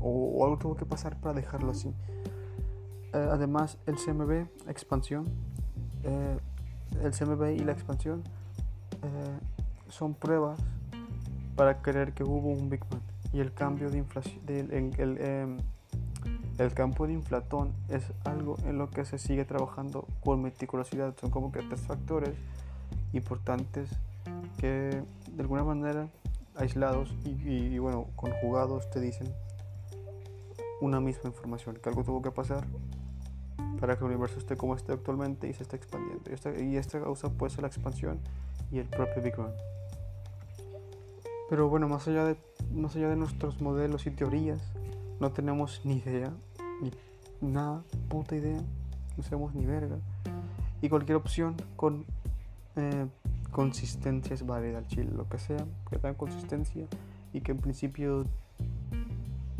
o, 0.00 0.44
algo 0.44 0.58
tuvo 0.58 0.76
que 0.76 0.86
pasar 0.86 1.18
para 1.20 1.34
dejarlo 1.34 1.70
así. 1.70 1.88
Eh, 3.12 3.28
además, 3.30 3.78
el 3.86 3.96
CMB, 3.96 4.68
expansión, 4.68 5.26
eh, 6.02 6.38
el 7.02 7.12
CMB 7.12 7.56
y 7.56 7.60
la 7.60 7.72
expansión 7.72 8.22
eh, 9.02 9.38
son 9.88 10.14
pruebas 10.14 10.58
para 11.56 11.80
creer 11.82 12.12
que 12.12 12.22
hubo 12.22 12.50
un 12.50 12.68
Big 12.68 12.84
Bang 12.90 12.95
y 13.36 13.40
el 13.40 13.52
cambio 13.52 13.90
de 13.90 13.98
inflación, 13.98 14.40
el, 14.48 15.18
em, 15.20 15.58
el 16.56 16.72
campo 16.72 17.06
de 17.06 17.12
inflatón 17.12 17.74
es 17.90 18.02
algo 18.24 18.56
en 18.64 18.78
lo 18.78 18.88
que 18.88 19.04
se 19.04 19.18
sigue 19.18 19.44
trabajando 19.44 20.06
con 20.24 20.40
meticulosidad. 20.40 21.14
Son 21.20 21.30
como 21.30 21.52
que 21.52 21.60
tres 21.60 21.80
factores 21.80 22.34
importantes 23.12 23.90
que 24.56 25.02
de 25.32 25.42
alguna 25.42 25.64
manera 25.64 26.08
aislados 26.54 27.14
y 27.24 27.76
bueno 27.76 28.06
conjugados 28.16 28.88
te 28.88 29.00
dicen 29.00 29.28
una 30.80 31.00
misma 31.00 31.28
información, 31.28 31.76
que 31.76 31.90
algo 31.90 32.04
tuvo 32.04 32.22
que 32.22 32.30
pasar 32.30 32.66
para 33.78 33.98
que 33.98 34.04
el 34.04 34.12
universo 34.12 34.38
esté 34.38 34.56
como 34.56 34.74
está 34.74 34.94
actualmente 34.94 35.46
y 35.46 35.52
se 35.52 35.62
esté 35.62 35.76
expandiendo. 35.76 36.30
Y 36.30 36.32
esta, 36.32 36.58
y 36.58 36.76
esta 36.76 37.00
causa 37.00 37.28
puede 37.28 37.50
ser 37.50 37.62
la 37.62 37.68
expansión 37.68 38.18
y 38.72 38.78
el 38.78 38.86
propio 38.86 39.22
Big 39.22 39.36
Bang. 39.36 39.52
Pero 41.48 41.68
bueno, 41.68 41.86
más 41.86 42.08
allá 42.08 42.24
de, 42.24 42.36
más 42.74 42.96
allá 42.96 43.08
de 43.08 43.16
nuestros 43.16 43.60
modelos 43.60 44.06
y 44.06 44.10
teorías, 44.10 44.62
no 45.20 45.32
tenemos 45.32 45.80
ni 45.84 45.98
idea, 45.98 46.32
ni 46.80 46.90
nada, 47.48 47.82
puta 48.08 48.36
idea, 48.36 48.60
no 49.16 49.22
sabemos 49.22 49.54
ni 49.54 49.64
verga. 49.64 49.96
Y 50.82 50.88
cualquier 50.88 51.16
opción 51.16 51.56
con 51.76 52.04
eh, 52.76 53.06
consistencia 53.50 54.34
es 54.34 54.44
válida 54.44 54.78
al 54.78 54.86
chile, 54.86 55.10
lo 55.16 55.28
que 55.28 55.38
sea, 55.38 55.64
que 55.88 55.98
tenga 55.98 56.14
consistencia 56.14 56.86
y 57.32 57.40
que 57.40 57.52
en 57.52 57.58
principio 57.58 58.26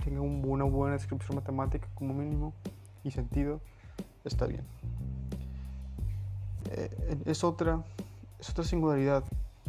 tenga 0.04 0.20
una 0.20 0.64
buena 0.64 0.94
descripción 0.94 1.36
matemática 1.36 1.88
como 1.94 2.14
mínimo 2.14 2.52
y 3.02 3.10
sentido, 3.10 3.60
está 4.24 4.46
bien. 4.46 4.62
Eh, 6.70 7.22
es, 7.24 7.44
otra, 7.44 7.82
es 8.38 8.50
otra 8.50 8.64
singularidad, 8.64 9.24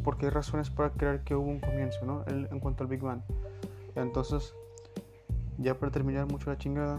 porque 0.07 0.27
hay 0.27 0.31
razones 0.31 0.69
para 0.69 0.91
creer 0.91 1.19
que 1.25 1.35
hubo 1.35 1.49
un 1.49 1.59
comienzo, 1.59 2.05
¿no? 2.05 2.23
en 2.27 2.61
cuanto 2.61 2.81
al 2.81 2.89
Big 2.89 3.01
Bang. 3.01 3.19
Entonces, 3.93 4.53
ya 5.57 5.77
para 5.77 5.91
terminar 5.91 6.31
mucho 6.31 6.49
la 6.49 6.57
chingada, 6.57 6.97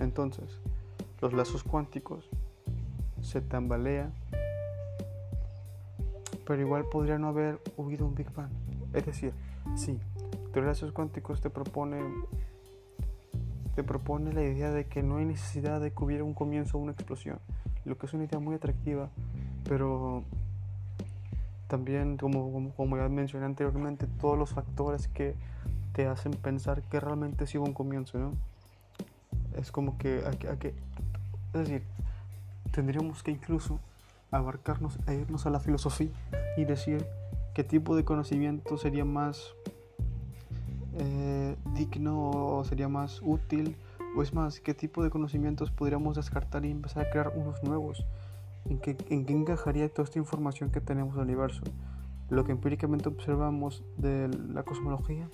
entonces, 0.00 0.58
los 1.20 1.32
lazos 1.32 1.62
cuánticos 1.62 2.28
se 3.20 3.40
tambalean, 3.40 4.12
pero 6.44 6.60
igual 6.60 6.84
podría 6.90 7.16
no 7.16 7.28
haber 7.28 7.60
hubido 7.76 8.06
un 8.06 8.16
Big 8.16 8.32
Bang. 8.32 8.50
Es 8.92 9.06
decir, 9.06 9.32
sí, 9.76 10.00
lazos 10.52 10.90
cuánticos 10.90 11.40
te 11.40 11.48
propone, 11.48 12.00
te 13.76 13.84
propone 13.84 14.32
la 14.32 14.42
idea 14.42 14.72
de 14.72 14.88
que 14.88 15.04
no 15.04 15.18
hay 15.18 15.26
necesidad 15.26 15.80
de 15.80 15.92
que 15.92 16.02
hubiera 16.02 16.24
un 16.24 16.34
comienzo 16.34 16.76
o 16.76 16.80
una 16.80 16.90
explosión, 16.90 17.38
lo 17.84 17.96
que 17.96 18.06
es 18.06 18.14
una 18.14 18.24
idea 18.24 18.40
muy 18.40 18.56
atractiva, 18.56 19.10
pero 19.62 20.24
también, 21.70 22.16
como, 22.16 22.72
como, 22.76 22.96
ya 22.96 23.08
mencioné 23.08 23.46
anteriormente, 23.46 24.08
todos 24.20 24.36
los 24.36 24.50
factores 24.50 25.06
que 25.06 25.36
te 25.92 26.08
hacen 26.08 26.32
pensar 26.32 26.82
que 26.82 26.98
realmente 26.98 27.46
sí 27.46 27.58
hubo 27.58 27.66
un 27.66 27.72
comienzo, 27.72 28.18
¿no? 28.18 28.32
Es 29.56 29.70
como 29.70 29.96
que, 29.96 30.24
a, 30.26 30.56
que, 30.58 30.68
es 30.68 31.52
decir, 31.52 31.82
tendríamos 32.72 33.22
que 33.22 33.30
incluso 33.30 33.78
abarcarnos 34.32 34.98
e 35.06 35.14
irnos 35.14 35.46
a 35.46 35.50
la 35.50 35.60
filosofía 35.60 36.10
y 36.56 36.64
decir 36.64 37.06
qué 37.54 37.62
tipo 37.62 37.94
de 37.94 38.04
conocimiento 38.04 38.76
sería 38.76 39.04
más 39.04 39.54
eh, 40.98 41.56
digno 41.74 42.30
o 42.30 42.64
sería 42.64 42.88
más 42.88 43.20
útil? 43.22 43.76
O 44.16 44.22
es 44.22 44.34
más, 44.34 44.58
¿qué 44.58 44.74
tipo 44.74 45.04
de 45.04 45.10
conocimientos 45.10 45.70
podríamos 45.70 46.16
descartar 46.16 46.64
y 46.64 46.70
empezar 46.72 47.06
a 47.06 47.10
crear 47.10 47.32
unos 47.36 47.62
nuevos? 47.62 48.04
¿En 48.66 48.78
qué, 48.78 48.96
en 49.08 49.24
qué 49.24 49.32
encajaría 49.32 49.88
toda 49.88 50.04
esta 50.04 50.18
información 50.18 50.70
que 50.70 50.80
tenemos 50.80 51.14
del 51.14 51.24
universo? 51.24 51.62
Lo 52.28 52.44
que 52.44 52.52
empíricamente 52.52 53.08
observamos 53.08 53.84
de 53.96 54.28
la 54.52 54.62
cosmología 54.62 55.28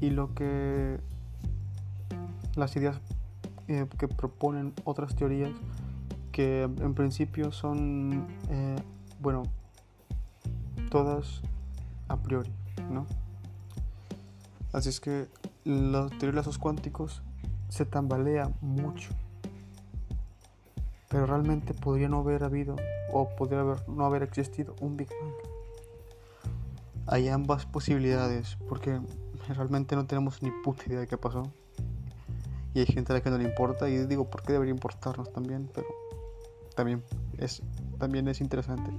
y 0.00 0.10
lo 0.10 0.34
que 0.34 0.98
las 2.56 2.74
ideas 2.76 3.00
eh, 3.68 3.86
que 3.98 4.08
proponen 4.08 4.72
otras 4.84 5.14
teorías 5.14 5.52
que 6.32 6.62
en 6.62 6.94
principio 6.94 7.52
son, 7.52 8.26
eh, 8.48 8.76
bueno, 9.20 9.42
todas 10.90 11.42
a 12.08 12.16
priori, 12.16 12.50
¿no? 12.90 13.06
Así 14.72 14.88
es 14.88 15.00
que 15.00 15.28
la 15.64 16.08
teoría 16.08 16.28
de 16.28 16.32
lazos 16.32 16.58
cuánticos 16.58 17.22
se 17.68 17.84
tambalea 17.84 18.50
mucho. 18.60 19.10
Pero 21.08 21.26
realmente 21.26 21.74
podría 21.74 22.08
no 22.08 22.20
haber 22.20 22.44
habido 22.44 22.76
o 23.12 23.28
podría 23.36 23.60
haber, 23.60 23.88
no 23.88 24.04
haber 24.04 24.22
existido 24.22 24.74
un 24.80 24.96
Big 24.96 25.08
Bang. 25.08 25.32
Hay 27.06 27.28
ambas 27.28 27.64
posibilidades 27.64 28.58
porque 28.68 29.00
realmente 29.48 29.96
no 29.96 30.06
tenemos 30.06 30.42
ni 30.42 30.50
puta 30.62 30.84
idea 30.86 31.00
de 31.00 31.06
qué 31.06 31.16
pasó. 31.16 31.50
Y 32.74 32.80
hay 32.80 32.86
gente 32.86 33.12
a 33.12 33.16
la 33.16 33.22
que 33.22 33.30
no 33.30 33.38
le 33.38 33.44
importa 33.44 33.88
y 33.88 34.06
digo, 34.06 34.28
¿por 34.28 34.42
qué 34.42 34.52
debería 34.52 34.74
importarnos 34.74 35.32
también? 35.32 35.70
Pero 35.74 35.88
también 36.76 37.02
es, 37.38 37.62
también 37.98 38.28
es 38.28 38.40
interesante. 38.40 38.90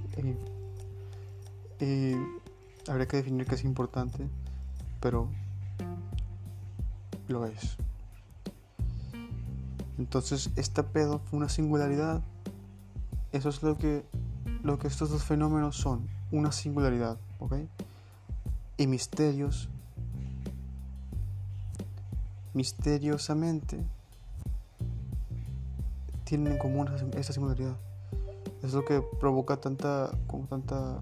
Y, 1.80 1.84
y 1.84 2.16
habría 2.88 3.06
que 3.06 3.18
definir 3.18 3.46
qué 3.46 3.54
es 3.54 3.64
importante, 3.64 4.28
pero 5.00 5.28
lo 7.28 7.46
es. 7.46 7.76
Entonces, 9.98 10.50
este 10.56 10.82
pedo 10.82 11.18
fue 11.18 11.38
una 11.38 11.48
singularidad. 11.48 12.22
Eso 13.32 13.48
es 13.48 13.62
lo 13.62 13.76
que, 13.78 14.04
lo 14.62 14.78
que 14.78 14.88
estos 14.88 15.10
dos 15.10 15.24
fenómenos 15.24 15.76
son, 15.76 16.08
una 16.32 16.52
singularidad. 16.52 17.18
¿ok? 17.40 17.54
Y 18.76 18.86
misterios, 18.86 19.68
misteriosamente, 22.54 23.78
tienen 26.24 26.52
en 26.52 26.58
común 26.58 26.88
esa 27.16 27.32
singularidad. 27.32 27.76
Es 28.62 28.72
lo 28.72 28.84
que 28.84 29.02
provoca 29.18 29.56
tanta, 29.56 30.10
como 30.26 30.44
tanta 30.46 31.00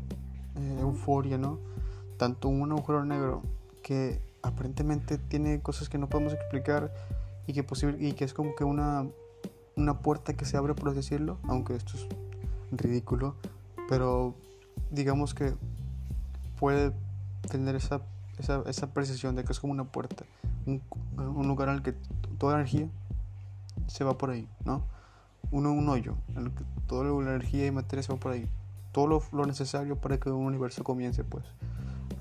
eh, 0.56 0.78
euforia, 0.80 1.38
¿no? 1.38 1.58
Tanto 2.16 2.48
un 2.48 2.72
agujero 2.72 3.04
negro 3.04 3.42
que 3.82 4.20
aparentemente 4.42 5.18
tiene 5.18 5.60
cosas 5.60 5.88
que 5.88 5.98
no 5.98 6.08
podemos 6.08 6.32
explicar 6.32 6.92
y 7.48 7.54
que, 7.54 7.64
posible, 7.64 7.96
y 7.98 8.12
que 8.12 8.24
es 8.24 8.34
como 8.34 8.54
que 8.54 8.62
una, 8.62 9.06
una 9.74 10.00
puerta 10.00 10.34
que 10.34 10.44
se 10.44 10.58
abre, 10.58 10.74
por 10.74 10.94
decirlo, 10.94 11.38
aunque 11.48 11.74
esto 11.74 11.96
es 11.96 12.06
ridículo, 12.70 13.36
pero 13.88 14.34
digamos 14.90 15.32
que 15.32 15.54
puede 16.60 16.92
tener 17.50 17.74
esa, 17.74 18.02
esa, 18.38 18.62
esa 18.66 18.92
percepción 18.92 19.34
de 19.34 19.44
que 19.44 19.52
es 19.52 19.60
como 19.60 19.72
una 19.72 19.84
puerta, 19.84 20.26
un, 20.66 20.82
un 21.16 21.48
lugar 21.48 21.70
al 21.70 21.82
que 21.82 21.94
toda 22.36 22.52
la 22.52 22.58
energía 22.60 22.86
se 23.86 24.04
va 24.04 24.18
por 24.18 24.28
ahí, 24.28 24.46
¿no? 24.66 24.82
Uno, 25.50 25.72
un 25.72 25.88
hoyo, 25.88 26.16
en 26.36 26.48
el 26.48 26.50
que 26.52 26.64
toda 26.86 27.04
la 27.04 27.30
energía 27.34 27.64
y 27.64 27.70
materia 27.70 28.02
se 28.02 28.12
va 28.12 28.20
por 28.20 28.32
ahí, 28.32 28.46
todo 28.92 29.06
lo, 29.06 29.22
lo 29.32 29.46
necesario 29.46 29.96
para 29.96 30.20
que 30.20 30.28
un 30.28 30.44
universo 30.44 30.84
comience, 30.84 31.24
pues. 31.24 31.46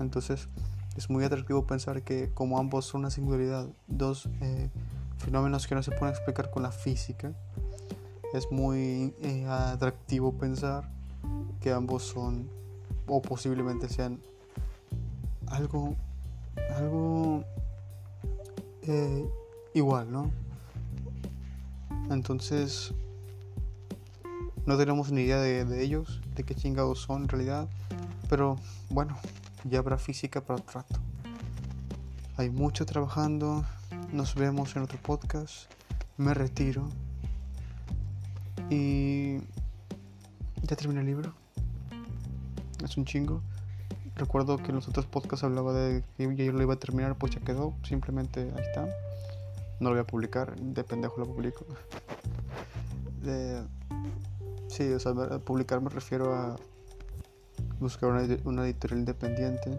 Entonces, 0.00 0.48
es 0.96 1.10
muy 1.10 1.22
atractivo 1.22 1.66
pensar 1.66 2.00
que 2.00 2.30
como 2.32 2.58
ambos 2.58 2.86
son 2.86 3.00
una 3.00 3.10
singularidad, 3.10 3.68
dos 3.88 4.30
eh, 4.40 4.70
fenómenos 5.18 5.66
que 5.66 5.74
no 5.74 5.82
se 5.82 5.90
pueden 5.90 6.14
explicar 6.14 6.50
con 6.50 6.62
la 6.62 6.72
física, 6.72 7.32
es 8.32 8.50
muy 8.50 9.14
eh, 9.20 9.46
atractivo 9.46 10.32
pensar 10.32 10.90
que 11.60 11.72
ambos 11.72 12.04
son 12.04 12.48
o 13.06 13.22
posiblemente 13.22 13.88
sean 13.88 14.20
algo 15.46 15.96
algo 16.76 17.44
eh, 18.82 19.28
igual, 19.74 20.10
¿no? 20.10 20.30
Entonces 22.10 22.94
no 24.66 24.76
tenemos 24.76 25.10
ni 25.12 25.22
idea 25.22 25.38
de, 25.40 25.82
ellos, 25.82 26.20
de 26.34 26.44
qué 26.44 26.54
chingados 26.54 27.00
son 27.00 27.22
en 27.22 27.28
realidad, 27.28 27.68
pero 28.28 28.56
bueno, 28.90 29.16
ya 29.64 29.78
habrá 29.78 29.98
física 29.98 30.40
para 30.40 30.60
otro 30.60 30.80
rato. 30.80 31.00
Hay 32.36 32.50
mucho 32.50 32.86
trabajando. 32.86 33.64
Nos 34.12 34.34
vemos 34.34 34.74
en 34.74 34.82
otro 34.82 34.98
podcast. 35.02 35.70
Me 36.16 36.32
retiro. 36.32 36.88
Y 38.70 39.36
ya 40.62 40.76
terminé 40.76 41.00
el 41.00 41.06
libro. 41.06 41.34
Es 42.82 42.96
un 42.96 43.04
chingo. 43.04 43.42
Recuerdo 44.16 44.56
que 44.56 44.70
en 44.70 44.76
los 44.76 44.88
otros 44.88 45.04
podcasts 45.04 45.44
hablaba 45.44 45.74
de 45.74 46.02
que 46.16 46.44
yo 46.44 46.52
lo 46.52 46.62
iba 46.62 46.74
a 46.74 46.78
terminar, 46.78 47.16
pues 47.16 47.32
ya 47.34 47.40
quedó. 47.40 47.74
Simplemente 47.82 48.50
ahí 48.56 48.62
está. 48.62 48.86
No 49.78 49.90
lo 49.90 49.96
voy 49.96 50.00
a 50.00 50.06
publicar, 50.06 50.58
de 50.58 50.84
pendejo 50.84 51.20
lo 51.20 51.26
publico. 51.26 51.66
sí, 54.68 54.90
o 54.90 54.98
sea, 54.98 55.12
publicar 55.44 55.82
me 55.82 55.90
refiero 55.90 56.34
a 56.34 56.56
buscar 57.78 58.10
una, 58.44 58.64
editorial 58.64 59.00
independiente 59.00 59.78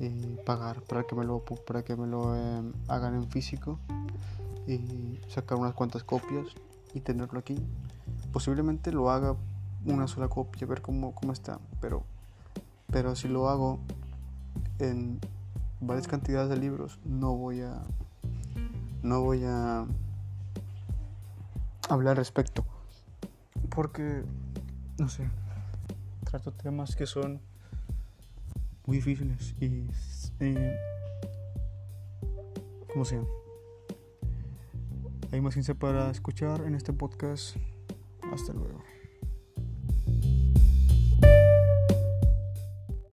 y 0.00 0.08
pagar 0.46 0.80
para 0.80 1.04
que 1.04 1.14
me 1.14 1.24
lo, 1.24 1.40
para 1.44 1.82
que 1.82 1.94
me 1.94 2.06
lo 2.06 2.34
em, 2.34 2.72
hagan 2.88 3.14
en 3.14 3.28
físico 3.28 3.78
y 4.66 5.20
sacar 5.28 5.58
unas 5.58 5.74
cuantas 5.74 6.04
copias 6.04 6.46
y 6.94 7.00
tenerlo 7.00 7.38
aquí. 7.38 7.56
Posiblemente 8.32 8.92
lo 8.92 9.10
haga 9.10 9.36
una 9.84 10.08
sola 10.08 10.28
copia, 10.28 10.66
ver 10.66 10.80
cómo, 10.80 11.14
cómo 11.14 11.32
está, 11.32 11.60
pero, 11.80 12.02
pero 12.90 13.14
si 13.14 13.28
lo 13.28 13.50
hago 13.50 13.78
en 14.78 15.20
varias 15.80 16.08
cantidades 16.08 16.48
de 16.48 16.56
libros, 16.56 16.98
no 17.04 17.34
voy 17.34 17.60
a, 17.60 17.82
no 19.02 19.20
voy 19.20 19.44
a 19.44 19.84
hablar 21.90 22.16
respecto, 22.16 22.64
porque, 23.74 24.22
no 24.98 25.10
sé, 25.10 25.28
trato 26.24 26.52
temas 26.52 26.96
que 26.96 27.06
son 27.06 27.40
muy 28.90 28.96
difíciles 28.96 29.54
y 29.60 29.86
eh, 30.40 30.76
como 32.92 33.04
sea 33.04 33.22
hay 35.30 35.40
más 35.40 35.54
ciencia 35.54 35.76
para 35.76 36.10
escuchar 36.10 36.62
en 36.66 36.74
este 36.74 36.92
podcast. 36.92 37.56
Hasta 38.32 38.52
luego 38.52 38.82